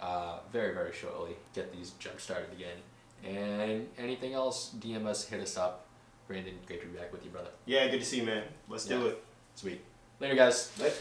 uh, 0.00 0.38
very 0.52 0.72
very 0.72 0.92
shortly. 0.92 1.36
Get 1.54 1.72
these 1.72 1.90
jump 1.98 2.20
started 2.20 2.52
again. 2.52 2.76
And 3.22 3.86
anything 3.98 4.32
else, 4.32 4.74
DM 4.78 5.04
us, 5.06 5.28
hit 5.28 5.40
us 5.40 5.58
up. 5.58 5.86
Brandon, 6.26 6.54
great 6.66 6.80
to 6.80 6.86
be 6.86 6.96
back 6.96 7.12
with 7.12 7.24
you, 7.24 7.30
brother. 7.30 7.50
Yeah, 7.66 7.88
good 7.88 8.00
to 8.00 8.06
see 8.06 8.20
you, 8.20 8.22
man. 8.22 8.44
Let's 8.68 8.86
do 8.86 9.08
it. 9.08 9.22
Sweet. 9.56 9.80
Later, 10.20 10.36
guys. 10.36 10.70
Later. 10.80 10.94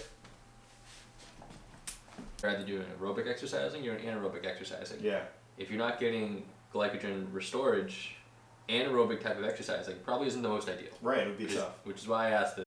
Rather 2.43 2.63
do 2.63 2.77
an 2.77 2.85
aerobic 2.99 3.27
exercising 3.29 3.87
or 3.87 3.93
an 3.93 4.05
anaerobic 4.05 4.45
exercising. 4.45 4.99
Yeah. 5.01 5.21
If 5.57 5.69
you're 5.69 5.79
not 5.79 5.99
getting 5.99 6.43
glycogen 6.73 7.27
restorage, 7.31 8.09
anaerobic 8.69 9.21
type 9.21 9.37
of 9.37 9.43
exercising 9.45 9.95
probably 10.03 10.27
isn't 10.27 10.41
the 10.41 10.49
most 10.49 10.69
ideal. 10.69 10.91
Right. 11.01 11.19
It 11.19 11.27
would 11.27 11.37
be 11.37 11.45
Which 11.45 11.53
is, 11.53 11.59
tough. 11.59 11.73
which 11.85 11.97
is 11.97 12.07
why 12.07 12.27
I 12.27 12.31
asked 12.31 12.55